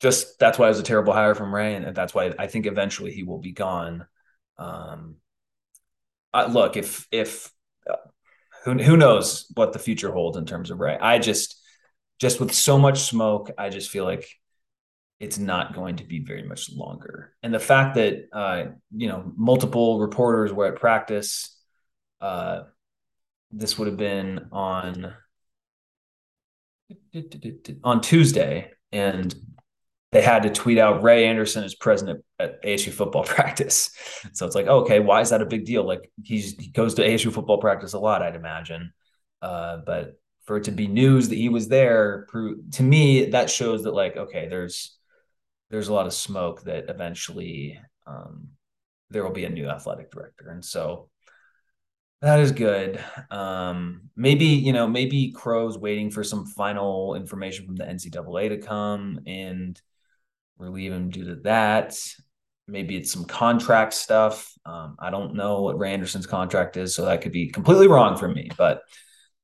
just 0.00 0.38
that's 0.38 0.58
why 0.58 0.66
it 0.66 0.70
was 0.70 0.80
a 0.80 0.84
terrible 0.84 1.12
hire 1.12 1.34
from 1.34 1.54
Ray, 1.54 1.74
and 1.74 1.94
that's 1.94 2.14
why 2.14 2.32
I 2.38 2.48
think 2.48 2.66
eventually 2.66 3.12
he 3.12 3.22
will 3.22 3.38
be 3.38 3.52
gone. 3.52 4.06
Um, 4.58 5.16
I, 6.34 6.46
look, 6.46 6.76
if 6.76 7.06
if 7.10 7.50
uh, 7.88 7.96
who 8.64 8.74
who 8.74 8.96
knows 8.96 9.46
what 9.54 9.72
the 9.72 9.78
future 9.78 10.12
holds 10.12 10.36
in 10.36 10.44
terms 10.44 10.70
of 10.70 10.80
Ray? 10.80 10.98
I 10.98 11.18
just 11.18 11.60
just 12.20 12.40
with 12.40 12.52
so 12.52 12.78
much 12.78 13.00
smoke, 13.00 13.50
I 13.56 13.70
just 13.70 13.90
feel 13.90 14.04
like 14.04 14.26
it's 15.18 15.38
not 15.38 15.74
going 15.74 15.96
to 15.96 16.04
be 16.04 16.20
very 16.20 16.42
much 16.42 16.70
longer. 16.72 17.32
And 17.42 17.52
the 17.52 17.60
fact 17.60 17.94
that 17.94 18.28
uh, 18.32 18.64
you 18.94 19.08
know 19.08 19.32
multiple 19.36 20.00
reporters 20.00 20.52
were 20.52 20.66
at 20.66 20.76
practice, 20.76 21.58
uh, 22.20 22.62
this 23.50 23.78
would 23.78 23.88
have 23.88 23.96
been 23.96 24.48
on 24.52 25.14
on 27.82 28.00
Tuesday, 28.00 28.70
and 28.92 29.34
they 30.12 30.22
had 30.22 30.42
to 30.44 30.50
tweet 30.50 30.78
out 30.78 31.02
Ray 31.02 31.26
Anderson 31.26 31.64
is 31.64 31.74
present 31.74 32.22
at, 32.38 32.62
ASU 32.62 32.92
football 32.92 33.24
practice. 33.24 33.90
So 34.34 34.46
it's 34.46 34.54
like, 34.54 34.66
okay, 34.66 35.00
why 35.00 35.20
is 35.20 35.30
that 35.30 35.42
a 35.42 35.46
big 35.46 35.64
deal? 35.64 35.84
Like 35.84 36.10
he's 36.22 36.56
he 36.56 36.68
goes 36.68 36.94
to 36.94 37.02
ASU 37.02 37.32
football 37.32 37.58
practice 37.58 37.94
a 37.94 37.98
lot, 37.98 38.22
I'd 38.22 38.36
imagine. 38.36 38.92
Uh, 39.40 39.78
but 39.84 40.18
for 40.44 40.58
it 40.58 40.64
to 40.64 40.70
be 40.70 40.86
news 40.86 41.28
that 41.28 41.36
he 41.36 41.48
was 41.48 41.68
there, 41.68 42.26
to 42.72 42.82
me, 42.82 43.30
that 43.30 43.50
shows 43.50 43.82
that 43.82 43.94
like, 43.94 44.16
okay, 44.16 44.46
there's 44.48 44.95
there's 45.70 45.88
a 45.88 45.94
lot 45.94 46.06
of 46.06 46.14
smoke 46.14 46.62
that 46.64 46.88
eventually 46.88 47.78
um, 48.06 48.48
there 49.10 49.24
will 49.24 49.32
be 49.32 49.44
a 49.44 49.50
new 49.50 49.68
athletic 49.68 50.10
director, 50.10 50.48
and 50.50 50.64
so 50.64 51.08
that 52.22 52.40
is 52.40 52.52
good. 52.52 53.02
Um, 53.30 54.08
maybe 54.16 54.46
you 54.46 54.72
know, 54.72 54.86
maybe 54.86 55.32
Crow's 55.32 55.78
waiting 55.78 56.10
for 56.10 56.24
some 56.24 56.46
final 56.46 57.14
information 57.14 57.66
from 57.66 57.76
the 57.76 57.84
NCAA 57.84 58.48
to 58.50 58.58
come 58.58 59.20
and 59.26 59.80
relieve 60.58 60.92
him 60.92 61.10
due 61.10 61.26
to 61.26 61.36
that. 61.42 61.98
Maybe 62.68 62.96
it's 62.96 63.12
some 63.12 63.26
contract 63.26 63.94
stuff. 63.94 64.52
Um, 64.64 64.96
I 64.98 65.10
don't 65.10 65.34
know 65.34 65.62
what 65.62 65.78
Ray 65.78 65.92
Anderson's 65.92 66.26
contract 66.26 66.76
is, 66.76 66.94
so 66.94 67.04
that 67.04 67.20
could 67.20 67.32
be 67.32 67.48
completely 67.50 67.86
wrong 67.86 68.16
for 68.16 68.26
me. 68.26 68.50
But 68.56 68.82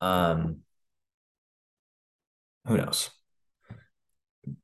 um, 0.01 0.61
who 2.67 2.77
knows? 2.77 3.11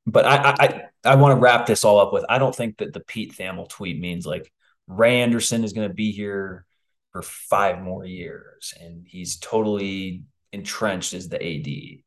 But 0.06 0.26
I 0.26 0.54
I 0.58 0.87
I 1.04 1.14
want 1.14 1.36
to 1.36 1.40
wrap 1.40 1.66
this 1.66 1.84
all 1.84 2.00
up 2.00 2.12
with 2.12 2.24
I 2.28 2.38
don't 2.38 2.54
think 2.54 2.78
that 2.78 2.92
the 2.92 3.00
Pete 3.00 3.36
Thamel 3.36 3.68
tweet 3.68 4.00
means 4.00 4.26
like 4.26 4.52
Ray 4.86 5.20
Anderson 5.20 5.64
is 5.64 5.72
going 5.72 5.88
to 5.88 5.94
be 5.94 6.12
here 6.12 6.66
for 7.12 7.22
five 7.22 7.80
more 7.80 8.04
years 8.04 8.74
and 8.80 9.06
he's 9.06 9.38
totally 9.38 10.24
entrenched 10.52 11.14
as 11.14 11.28
the 11.28 11.36
AD. 11.36 12.02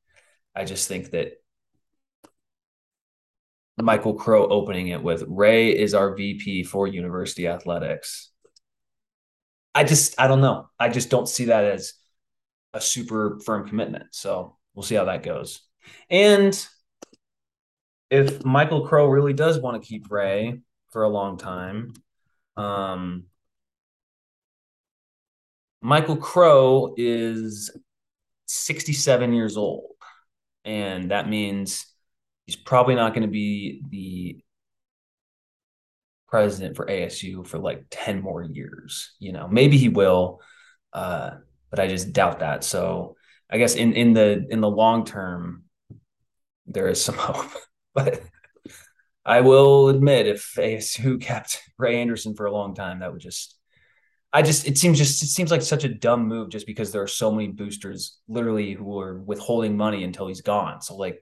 I 0.56 0.66
just 0.66 0.88
think 0.88 1.12
that 1.12 1.34
Michael 3.78 4.14
Crow 4.14 4.48
opening 4.48 4.90
it 4.90 5.02
with 5.02 5.24
Ray 5.28 5.78
is 5.78 5.94
our 5.94 6.16
VP 6.16 6.64
for 6.64 6.88
University 6.88 7.48
Athletics. 7.48 8.32
I 9.74 9.84
just 9.84 10.20
I 10.20 10.28
don't 10.28 10.42
know. 10.42 10.70
I 10.80 10.90
just 10.90 11.10
don't 11.10 11.30
see 11.30 11.46
that 11.46 11.64
as 11.64 11.94
a 12.74 12.82
super 12.82 13.40
firm 13.46 13.68
commitment. 13.68 14.08
So 14.12 14.58
we'll 14.74 14.84
see 14.84 14.96
how 14.96 15.06
that 15.06 15.24
goes. 15.24 15.62
And 16.10 16.54
if 18.12 18.44
Michael 18.44 18.86
Crow 18.86 19.08
really 19.08 19.34
does 19.34 19.58
want 19.60 19.82
to 19.82 19.88
keep 19.88 20.12
Ray 20.12 20.60
for 20.92 21.04
a 21.04 21.10
long 21.10 21.38
time, 21.38 21.94
um, 22.58 23.24
Michael 25.82 26.18
Crow 26.18 26.94
is 26.98 27.72
67 28.48 29.34
years 29.34 29.56
old. 29.56 29.86
And 30.66 31.10
that 31.10 31.30
means 31.30 31.88
he's 32.46 32.58
probably 32.58 32.96
not 32.96 33.14
going 33.14 33.24
to 33.24 33.32
be 33.32 33.82
the 33.90 34.44
president 36.28 36.76
for 36.76 36.86
ASU 36.86 37.48
for 37.48 37.58
like 37.58 37.86
10 37.90 38.22
more 38.22 38.44
years. 38.44 39.14
You 39.20 39.32
know, 39.32 39.48
maybe 39.48 39.78
he 39.78 39.88
will, 39.88 40.42
uh, 40.92 41.32
but 41.70 41.80
I 41.80 41.88
just 41.88 42.12
doubt 42.12 42.40
that. 42.40 42.66
So 42.66 43.16
I 43.50 43.58
guess 43.58 43.76
in, 43.76 43.94
in 43.94 44.14
the 44.14 44.46
in 44.50 44.62
the 44.62 44.70
long 44.70 45.06
term, 45.06 45.64
there 46.68 46.90
is 46.90 47.04
some 47.04 47.16
hope. 47.18 47.52
But 47.94 48.22
I 49.26 49.42
will 49.42 49.90
admit 49.90 50.28
if 50.28 50.54
ASU 50.58 51.22
kept 51.22 51.62
Ray 51.78 52.02
Anderson 52.02 52.36
for 52.36 52.46
a 52.46 52.52
long 52.52 52.74
time, 52.74 53.00
that 53.00 53.12
would 53.12 53.22
just 53.22 53.58
I 54.34 54.42
just 54.42 54.66
it 54.66 54.78
seems 54.78 54.98
just 54.98 55.22
it 55.24 55.28
seems 55.28 55.52
like 55.52 55.62
such 55.62 55.84
a 55.84 55.94
dumb 55.94 56.28
move 56.28 56.50
just 56.50 56.66
because 56.66 56.92
there 56.92 57.02
are 57.02 57.08
so 57.08 57.32
many 57.32 57.50
boosters 57.50 58.18
literally 58.28 58.74
who 58.74 59.00
are 59.00 59.20
withholding 59.20 59.76
money 59.76 60.04
until 60.04 60.28
he's 60.28 60.42
gone. 60.42 60.82
So 60.82 60.96
like 60.96 61.22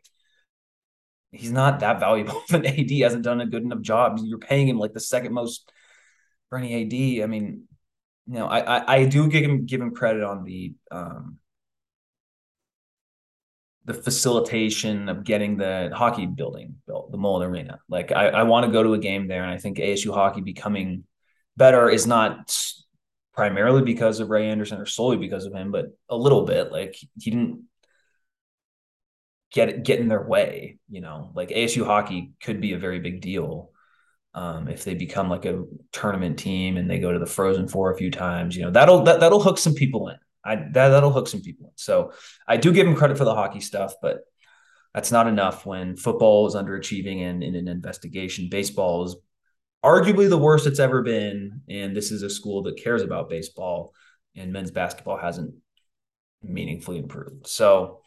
he's 1.32 1.52
not 1.52 1.80
that 1.80 2.00
valuable 2.00 2.42
if 2.50 2.54
an 2.54 2.66
AD 2.66 2.92
hasn't 3.02 3.24
done 3.24 3.42
a 3.42 3.48
good 3.48 3.64
enough 3.64 3.82
job. 3.82 4.20
You're 4.24 4.38
paying 4.38 4.68
him 4.68 4.78
like 4.78 4.94
the 4.94 5.00
second 5.00 5.34
most 5.34 5.72
for 6.50 6.58
any 6.60 6.84
AD. 6.84 7.24
I 7.24 7.28
mean, 7.28 7.64
you 8.28 8.36
know, 8.36 8.46
I 8.48 8.78
I, 8.78 8.96
I 8.98 9.06
do 9.06 9.28
give 9.28 9.44
him 9.44 9.66
give 9.66 9.82
him 9.82 9.96
credit 9.96 10.24
on 10.24 10.44
the 10.44 10.76
um 10.92 11.40
the 13.90 13.96
facilitation 13.96 15.10
of 15.10 15.24
getting 15.24 15.58
the 15.58 15.90
hockey 15.96 16.28
building 16.28 16.76
built, 16.86 17.12
the 17.12 17.18
Mullett 17.18 17.48
Arena. 17.48 17.80
Like 17.90 18.12
I, 18.12 18.28
I 18.28 18.44
want 18.44 18.68
to 18.68 18.72
go 18.72 18.84
to 18.84 18.94
a 18.94 19.00
game 19.00 19.28
there, 19.28 19.44
and 19.44 19.52
I 19.52 19.58
think 19.58 19.80
ASU 19.80 20.14
hockey 20.14 20.42
becoming 20.42 21.06
better 21.58 21.90
is 21.90 22.06
not 22.06 22.56
primarily 23.34 23.82
because 23.82 24.20
of 24.20 24.30
Ray 24.30 24.48
Anderson 24.48 24.80
or 24.80 24.86
solely 24.86 25.18
because 25.18 25.46
of 25.46 25.54
him, 25.54 25.72
but 25.72 25.88
a 26.08 26.16
little 26.16 26.46
bit. 26.46 26.72
Like 26.72 26.98
he 27.20 27.32
didn't 27.32 27.64
get 29.52 29.84
get 29.84 30.00
in 30.00 30.08
their 30.08 30.22
way. 30.22 30.78
You 30.88 31.02
know, 31.02 31.32
like 31.34 31.50
ASU 31.50 31.84
hockey 31.84 32.34
could 32.44 32.62
be 32.62 32.74
a 32.74 32.80
very 32.80 33.00
big 33.00 33.22
deal 33.22 33.72
um, 34.36 34.68
if 34.68 34.84
they 34.84 34.94
become 34.94 35.32
like 35.32 35.46
a 35.46 35.64
tournament 35.92 36.38
team 36.38 36.78
and 36.78 36.88
they 36.88 37.00
go 37.00 37.12
to 37.12 37.18
the 37.18 37.26
Frozen 37.26 37.70
Four 37.70 37.92
a 37.92 37.98
few 37.98 38.12
times. 38.12 38.56
You 38.56 38.66
know, 38.66 38.72
that'll 38.72 39.04
that, 39.06 39.20
that'll 39.20 39.42
hook 39.42 39.58
some 39.58 39.74
people 39.74 40.10
in. 40.10 40.18
I 40.44 40.56
that, 40.56 40.90
that'll 40.90 41.12
hook 41.12 41.28
some 41.28 41.42
people. 41.42 41.74
So 41.76 42.14
I 42.48 42.58
do 42.58 42.72
give 42.74 42.88
him 42.88 42.96
credit 42.96 43.18
for 43.18 43.26
the 43.26 43.36
hockey 43.36 43.60
stuff, 43.60 43.94
but 44.02 44.22
that's 44.94 45.12
not 45.12 45.28
enough 45.28 45.66
when 45.66 45.96
football 45.96 46.48
is 46.48 46.56
underachieving 46.56 47.22
and 47.22 47.44
in 47.44 47.56
an 47.56 47.68
investigation. 47.68 48.50
Baseball 48.50 49.06
is 49.06 49.16
arguably 49.84 50.30
the 50.30 50.38
worst 50.38 50.68
it's 50.68 50.80
ever 50.80 51.02
been, 51.02 51.62
and 51.70 51.96
this 51.96 52.12
is 52.12 52.24
a 52.24 52.30
school 52.30 52.64
that 52.64 52.82
cares 52.82 53.02
about 53.02 53.30
baseball, 53.30 53.94
and 54.36 54.52
men's 54.52 54.72
basketball 54.72 55.18
hasn't 55.18 55.54
meaningfully 56.42 56.98
improved. 56.98 57.48
So 57.48 58.02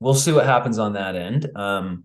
we'll 0.00 0.14
see 0.14 0.32
what 0.32 0.46
happens 0.46 0.78
on 0.78 0.94
that 0.94 1.16
end. 1.16 1.50
Um, 1.56 2.04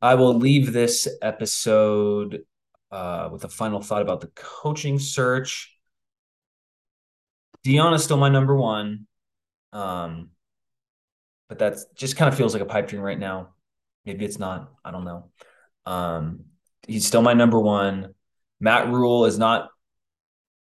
I 0.00 0.16
will 0.16 0.34
leave 0.34 0.72
this 0.72 1.08
episode 1.22 2.42
uh, 2.90 3.30
with 3.32 3.44
a 3.44 3.48
final 3.48 3.80
thought 3.80 4.02
about 4.02 4.20
the 4.20 4.30
coaching 4.34 4.98
search. 4.98 5.76
Deion 7.64 7.94
is 7.94 8.04
still 8.04 8.16
my 8.16 8.28
number 8.28 8.56
one. 8.56 9.06
Um, 9.72 10.30
but 11.48 11.58
that's 11.58 11.84
just 11.94 12.16
kind 12.16 12.30
of 12.30 12.36
feels 12.36 12.54
like 12.54 12.62
a 12.62 12.66
pipe 12.66 12.88
dream 12.88 13.02
right 13.02 13.18
now. 13.18 13.50
Maybe 14.04 14.24
it's 14.24 14.38
not. 14.38 14.72
I 14.84 14.90
don't 14.90 15.04
know. 15.04 15.30
Um, 15.84 16.44
he's 16.86 17.06
still 17.06 17.22
my 17.22 17.34
number 17.34 17.60
one. 17.60 18.14
Matt 18.60 18.88
Rhule 18.88 19.26
is 19.26 19.38
not. 19.38 19.68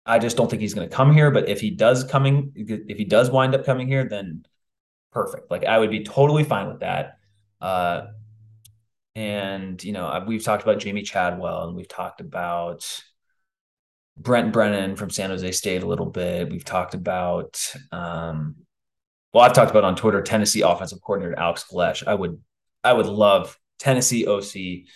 I 0.06 0.18
just 0.18 0.36
don't 0.36 0.48
think 0.48 0.62
he's 0.62 0.74
going 0.74 0.88
to 0.88 0.94
come 0.94 1.12
here. 1.12 1.30
But 1.30 1.48
if 1.48 1.60
he 1.60 1.70
does 1.70 2.04
coming, 2.04 2.52
if 2.56 2.96
he 2.96 3.04
does 3.04 3.30
wind 3.30 3.54
up 3.54 3.64
coming 3.66 3.86
here, 3.86 4.08
then 4.08 4.44
perfect. 5.12 5.50
Like 5.50 5.64
I 5.64 5.78
would 5.78 5.90
be 5.90 6.04
totally 6.04 6.44
fine 6.44 6.68
with 6.68 6.80
that. 6.80 7.18
Uh, 7.60 8.06
and 9.14 9.82
you 9.82 9.92
know, 9.92 10.24
we've 10.26 10.44
talked 10.44 10.62
about 10.62 10.78
Jamey 10.78 11.04
Chadwell, 11.04 11.68
and 11.68 11.76
we've 11.76 11.88
talked 11.88 12.20
about 12.20 13.02
Brent 14.18 14.52
Brennan 14.52 14.96
from 14.96 15.10
San 15.10 15.30
Jose 15.30 15.52
State 15.52 15.82
a 15.82 15.86
little 15.86 16.06
bit. 16.06 16.50
We've 16.50 16.64
talked 16.64 16.94
about, 16.94 17.62
um, 17.92 18.56
well, 19.32 19.44
I've 19.44 19.52
talked 19.52 19.70
about 19.70 19.84
on 19.84 19.96
Twitter 19.96 20.22
Tennessee 20.22 20.62
offensive 20.62 21.00
coordinator 21.00 21.38
Alex 21.38 21.64
Golesh. 21.70 22.06
I 22.06 22.14
would, 22.14 22.40
I 22.82 22.92
would 22.92 23.06
love 23.06 23.58
Tennessee 23.78 24.26
OC 24.26 24.88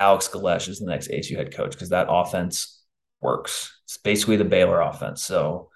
Alex 0.00 0.28
Golesh 0.28 0.68
is 0.68 0.78
the 0.78 0.86
next 0.86 1.10
ASU 1.10 1.36
head 1.36 1.54
coach 1.54 1.72
because 1.72 1.88
that 1.88 2.06
offense 2.08 2.82
works. 3.20 3.80
It's 3.84 3.96
basically 3.96 4.36
the 4.36 4.44
Baylor 4.44 4.80
offense. 4.80 5.22
So, 5.24 5.70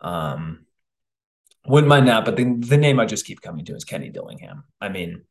um, 0.00 0.66
wouldn't 1.66 1.88
mind 1.88 2.08
that. 2.08 2.24
But 2.24 2.36
the, 2.36 2.56
the 2.58 2.76
name 2.76 2.98
I 2.98 3.06
just 3.06 3.26
keep 3.26 3.40
coming 3.40 3.64
to 3.66 3.76
is 3.76 3.84
Kenny 3.84 4.08
Dillingham. 4.08 4.64
I 4.80 4.88
mean, 4.88 5.22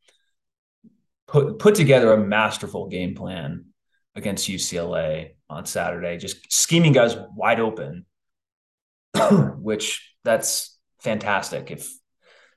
put 1.26 1.58
put 1.58 1.74
together 1.74 2.12
a 2.12 2.18
masterful 2.18 2.88
game 2.88 3.14
plan 3.14 3.66
against 4.14 4.48
UCLA 4.48 5.30
on 5.48 5.66
Saturday, 5.66 6.18
just 6.18 6.52
scheming 6.52 6.92
guys 6.92 7.16
wide 7.34 7.60
open, 7.60 8.06
which 9.58 10.14
that's 10.24 10.78
fantastic. 11.00 11.70
If 11.70 11.90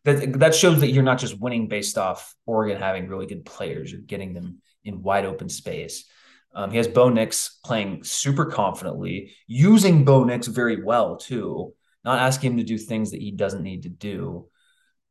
that 0.06 0.40
that 0.40 0.56
shows 0.56 0.82
that 0.82 0.92
you're 0.92 1.04
not 1.04 1.20
just 1.20 1.40
winning 1.40 1.68
based 1.68 1.98
off 1.98 2.36
Oregon 2.46 2.80
having 2.80 3.08
really 3.08 3.26
good 3.26 3.46
players. 3.46 3.92
You're 3.92 4.02
getting 4.02 4.34
them 4.34 4.62
in 4.84 5.02
wide 5.02 5.26
open 5.26 5.50
space. 5.50 6.06
Um, 6.54 6.72
he 6.72 6.78
has 6.78 6.88
Bo 6.88 7.10
Nix 7.10 7.60
playing 7.64 8.04
super 8.04 8.46
confidently, 8.46 9.34
using 9.48 10.06
Bo 10.06 10.24
Nix 10.24 10.48
very 10.48 10.84
well 10.84 11.18
too, 11.18 11.74
not 12.04 12.20
asking 12.20 12.52
him 12.52 12.58
to 12.58 12.64
do 12.64 12.78
things 12.78 13.12
that 13.12 13.22
he 13.22 13.32
doesn't 13.32 13.64
need 13.64 13.84
to 13.84 13.90
do, 13.90 14.48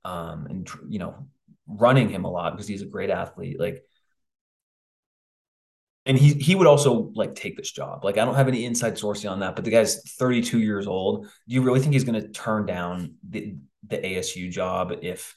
um, 0.05 0.47
and 0.47 0.71
you 0.89 0.99
know, 0.99 1.27
running 1.67 2.09
him 2.09 2.25
a 2.25 2.31
lot 2.31 2.53
because 2.53 2.69
he's 2.69 2.83
a 2.83 2.87
great 2.87 3.11
athlete. 3.11 3.59
Like, 3.59 3.83
and 6.05 6.19
he 6.19 6.35
he 6.35 6.55
would 6.55 6.67
also 6.67 7.11
like 7.15 7.35
take 7.35 7.57
this 7.57 7.71
job. 7.71 8.05
Like, 8.05 8.19
I 8.19 8.25
don't 8.25 8.35
have 8.35 8.49
any 8.49 8.65
inside 8.65 8.95
sourcing 8.95 9.31
on 9.31 9.41
that, 9.41 9.55
but 9.55 9.65
the 9.65 9.71
guy's 9.71 10.03
32 10.03 10.61
years 10.61 10.87
old. 10.87 11.25
Do 11.25 11.55
you 11.55 11.63
really 11.63 11.81
think 11.81 11.93
he's 11.93 12.05
going 12.05 12.21
to 12.21 12.29
turn 12.29 12.67
down 12.67 13.15
the 13.29 13.57
the 13.87 13.99
ASU 13.99 14.51
job 14.51 14.93
if 15.03 15.37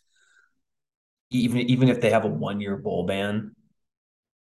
even 1.30 1.58
even 1.60 1.90
if 1.90 2.02
they 2.02 2.10
have 2.10 2.26
a 2.26 2.30
one 2.30 2.62
year 2.62 2.78
bowl 2.78 3.06
ban? 3.06 3.56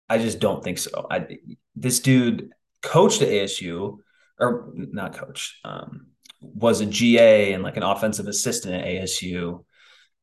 I 0.09 0.19
just 0.19 0.39
don't 0.39 0.63
think 0.63 0.79
so. 0.79 1.07
I 1.11 1.39
this 1.75 2.01
dude 2.01 2.51
coached 2.83 3.23
at 3.23 3.29
ASU 3.29 3.99
or 4.39 4.73
not 4.75 5.15
coach, 5.15 5.59
um, 5.65 6.09
was 6.41 6.81
a 6.81 6.87
GA 6.87 7.53
and 7.53 7.63
like 7.63 7.77
an 7.77 7.83
offensive 7.83 8.27
assistant 8.27 8.75
at 8.75 8.87
ASU 8.87 9.65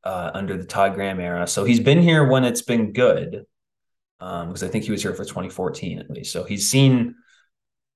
uh, 0.04 0.32
under 0.34 0.58
the 0.58 0.66
Todd 0.66 0.96
Graham 0.96 1.20
era. 1.20 1.48
So 1.48 1.64
he's 1.64 1.80
been 1.80 2.02
here 2.02 2.28
when 2.28 2.44
it's 2.44 2.62
been 2.62 2.94
good. 2.94 3.46
Because 4.22 4.62
um, 4.62 4.70
I 4.70 4.72
think 4.72 4.86
he 4.86 4.92
was 4.92 5.02
here 5.02 5.16
for 5.16 5.26
2014 5.26 5.98
at 5.98 6.12
least. 6.12 6.32
So 6.32 6.44
he's 6.44 6.70
seen 6.70 7.16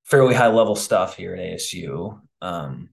fairly 0.06 0.34
high 0.34 0.48
level 0.48 0.76
stuff 0.76 1.16
here 1.16 1.36
at 1.36 1.40
ASU. 1.40 2.20
Um, 2.42 2.90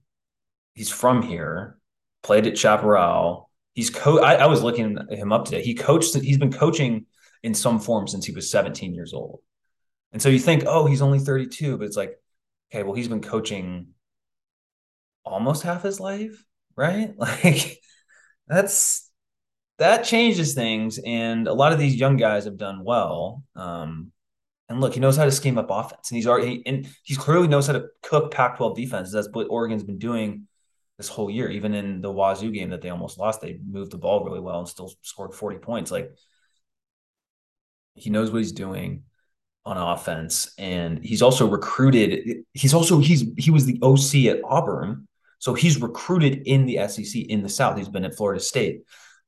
he's 0.75 0.91
from 0.91 1.23
here, 1.23 1.79
played 2.21 2.45
at 2.45 2.57
Chaparral. 2.57 3.49
He's 3.73 3.89
co. 3.89 4.19
I, 4.19 4.35
I 4.35 4.45
was 4.45 4.61
looking 4.61 4.99
him 5.09 5.33
up 5.33 5.45
today. 5.45 5.63
He 5.63 5.73
coached. 5.73 6.13
He's 6.13 6.37
been 6.37 6.53
coaching 6.53 7.07
in 7.41 7.55
some 7.55 7.79
form 7.79 8.07
since 8.07 8.23
he 8.23 8.33
was 8.33 8.51
17 8.51 8.93
years 8.93 9.13
old. 9.13 9.41
And 10.11 10.21
so 10.21 10.29
you 10.29 10.37
think, 10.37 10.65
oh, 10.67 10.85
he's 10.85 11.01
only 11.01 11.17
32, 11.17 11.77
but 11.79 11.85
it's 11.85 11.97
like, 11.97 12.13
okay, 12.71 12.83
well, 12.83 12.93
he's 12.93 13.07
been 13.07 13.21
coaching 13.21 13.87
almost 15.25 15.63
half 15.63 15.81
his 15.81 15.99
life, 15.99 16.45
right? 16.75 17.15
Like 17.17 17.79
that's 18.47 19.09
that 19.79 20.03
changes 20.03 20.53
things. 20.53 20.99
And 21.05 21.47
a 21.47 21.53
lot 21.53 21.73
of 21.73 21.79
these 21.79 21.95
young 21.95 22.17
guys 22.17 22.45
have 22.45 22.57
done 22.57 22.83
well. 22.83 23.43
Um, 23.55 24.11
and 24.69 24.79
look, 24.81 24.93
he 24.93 24.99
knows 24.99 25.17
how 25.17 25.25
to 25.25 25.31
scheme 25.31 25.57
up 25.57 25.67
offense, 25.69 26.09
and 26.09 26.15
he's 26.15 26.27
already 26.27 26.63
and 26.65 26.87
he's 27.03 27.17
clearly 27.17 27.47
knows 27.47 27.67
how 27.67 27.73
to 27.73 27.87
cook 28.01 28.31
Pac-12 28.31 28.75
defenses. 28.75 29.13
That's 29.13 29.29
what 29.31 29.47
Oregon's 29.49 29.83
been 29.83 29.99
doing 29.99 30.47
this 30.97 31.09
whole 31.09 31.29
year. 31.29 31.49
Even 31.49 31.73
in 31.73 32.01
the 32.01 32.11
Wazoo 32.11 32.51
game 32.51 32.69
that 32.69 32.81
they 32.81 32.89
almost 32.89 33.19
lost, 33.19 33.41
they 33.41 33.59
moved 33.69 33.91
the 33.91 33.97
ball 33.97 34.23
really 34.23 34.39
well 34.39 34.59
and 34.59 34.67
still 34.67 34.91
scored 35.01 35.33
40 35.33 35.57
points. 35.57 35.91
Like 35.91 36.11
he 37.95 38.09
knows 38.09 38.31
what 38.31 38.39
he's 38.39 38.53
doing 38.53 39.03
on 39.65 39.77
offense, 39.77 40.53
and 40.57 41.03
he's 41.03 41.21
also 41.21 41.47
recruited. 41.47 42.45
He's 42.53 42.73
also 42.73 42.99
he's 42.99 43.25
he 43.37 43.51
was 43.51 43.65
the 43.65 43.79
OC 43.81 44.33
at 44.33 44.43
Auburn, 44.43 45.07
so 45.39 45.53
he's 45.53 45.81
recruited 45.81 46.47
in 46.47 46.65
the 46.65 46.87
SEC 46.87 47.21
in 47.21 47.43
the 47.43 47.49
South. 47.49 47.77
He's 47.77 47.89
been 47.89 48.05
at 48.05 48.15
Florida 48.15 48.39
State. 48.39 48.83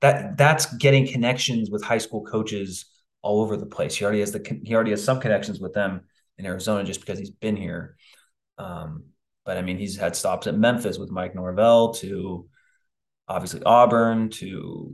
That 0.05 0.37
that's 0.37 0.71
getting 0.77 1.07
connections 1.07 1.71
with 1.71 1.83
high 1.83 1.97
school 1.97 2.23
coaches 2.23 2.85
all 3.23 3.41
over 3.41 3.57
the 3.57 3.65
place. 3.65 3.95
He 3.95 4.05
already 4.05 4.19
has 4.19 4.31
the 4.31 4.59
he 4.63 4.75
already 4.75 4.91
has 4.91 5.03
some 5.03 5.19
connections 5.19 5.59
with 5.59 5.73
them 5.73 6.01
in 6.37 6.45
Arizona 6.45 6.83
just 6.83 6.99
because 6.99 7.17
he's 7.17 7.31
been 7.31 7.55
here. 7.55 7.97
Um, 8.59 9.05
but 9.45 9.57
I 9.57 9.63
mean, 9.63 9.79
he's 9.79 9.97
had 9.97 10.15
stops 10.15 10.45
at 10.45 10.55
Memphis 10.55 10.99
with 10.99 11.09
Mike 11.09 11.33
Norvell 11.33 11.95
to 11.95 12.47
obviously 13.27 13.63
Auburn 13.63 14.29
to 14.41 14.93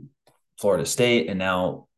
Florida 0.58 0.86
State, 0.86 1.28
and 1.28 1.38
now 1.38 1.88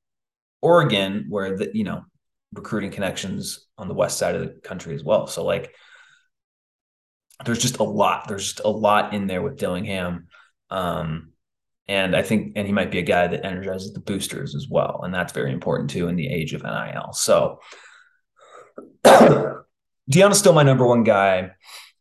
Oregon, 0.61 1.27
where 1.29 1.57
the 1.57 1.70
you 1.72 1.85
know 1.85 2.05
recruiting 2.53 2.90
connections 2.90 3.66
on 3.79 3.87
the 3.87 3.94
west 3.94 4.18
side 4.18 4.35
of 4.35 4.40
the 4.40 4.61
country 4.61 4.94
as 4.96 5.05
well. 5.05 5.29
So 5.29 5.44
like, 5.44 5.72
there's 7.44 7.62
just 7.62 7.79
a 7.79 7.85
lot. 7.85 8.27
There's 8.27 8.55
just 8.55 8.61
a 8.64 8.68
lot 8.68 9.14
in 9.14 9.29
there 9.29 9.40
with 9.42 9.57
Dillingham, 9.57 10.27
um, 10.70 11.33
and 11.88 12.16
I 12.16 12.22
think, 12.22 12.52
and 12.56 12.66
he 12.66 12.72
might 12.72 12.90
be 12.90 12.98
a 12.98 13.02
guy 13.02 13.26
that 13.26 13.44
energizes 13.44 13.92
the 13.92 14.00
boosters 14.00 14.54
as 14.54 14.68
well, 14.68 15.00
and 15.04 15.14
that's 15.14 15.32
very 15.32 15.52
important 15.52 15.90
too 15.90 16.08
in 16.08 16.16
the 16.16 16.28
age 16.28 16.54
of 16.54 16.62
NIL. 16.62 17.12
So, 17.12 17.60
Deion's 19.04 20.38
still 20.38 20.52
my 20.52 20.62
number 20.62 20.86
one 20.86 21.04
guy, 21.04 21.50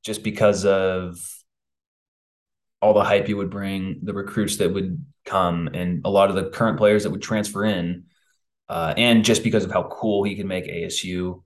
just 0.04 0.24
because 0.24 0.66
of 0.66 1.18
all 2.82 2.94
the 2.94 3.04
hype 3.04 3.28
he 3.28 3.34
would 3.34 3.50
bring, 3.50 4.00
the 4.04 4.14
recruits 4.14 4.58
that 4.58 4.74
would 4.74 5.06
come, 5.26 5.70
and 5.74 6.02
a 6.06 6.10
lot 6.10 6.30
of 6.30 6.36
the 6.36 6.50
current 6.50 6.78
players 6.78 7.04
that 7.04 7.12
would 7.12 7.22
transfer 7.22 7.66
in 7.66 8.06
uh, 8.70 8.94
and 8.98 9.26
just 9.26 9.44
because 9.44 9.64
of 9.64 9.72
how 9.72 9.84
cool 9.84 10.24
he 10.24 10.36
can 10.36 10.48
make 10.48 10.66
ASU. 10.66 11.44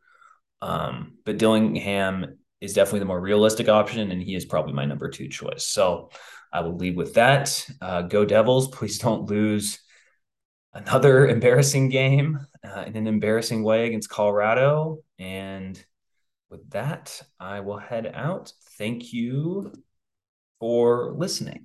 Um, 0.62 1.18
but 1.26 1.38
Dillingham 1.38 2.38
is 2.62 2.74
definitely 2.74 3.00
the 3.00 3.06
more 3.06 3.20
realistic 3.20 3.70
option, 3.70 4.12
and 4.12 4.22
he 4.22 4.36
is 4.36 4.46
probably 4.46 4.74
my 4.74 4.86
number 4.86 5.10
two 5.10 5.28
choice. 5.28 5.68
So 5.68 6.10
I 6.52 6.62
will 6.62 6.76
leave 6.76 6.96
with 6.96 7.16
that. 7.16 7.68
Uh, 7.82 8.04
go 8.04 8.26
Devils! 8.26 8.68
Please 8.70 9.00
don't 9.00 9.30
lose 9.30 9.80
another 10.74 11.28
embarrassing 11.36 11.90
game 11.90 12.40
uh, 12.64 12.84
in 12.88 12.96
an 12.96 13.08
embarrassing 13.08 13.64
way 13.64 13.88
against 13.88 14.10
Colorado. 14.10 15.04
And 15.20 15.84
with 16.50 16.70
that, 16.72 17.22
I 17.40 17.60
will 17.60 17.78
head 17.78 18.12
out. 18.14 18.54
Thank 18.78 19.14
you 19.14 19.72
for 20.60 21.14
listening. 21.14 21.56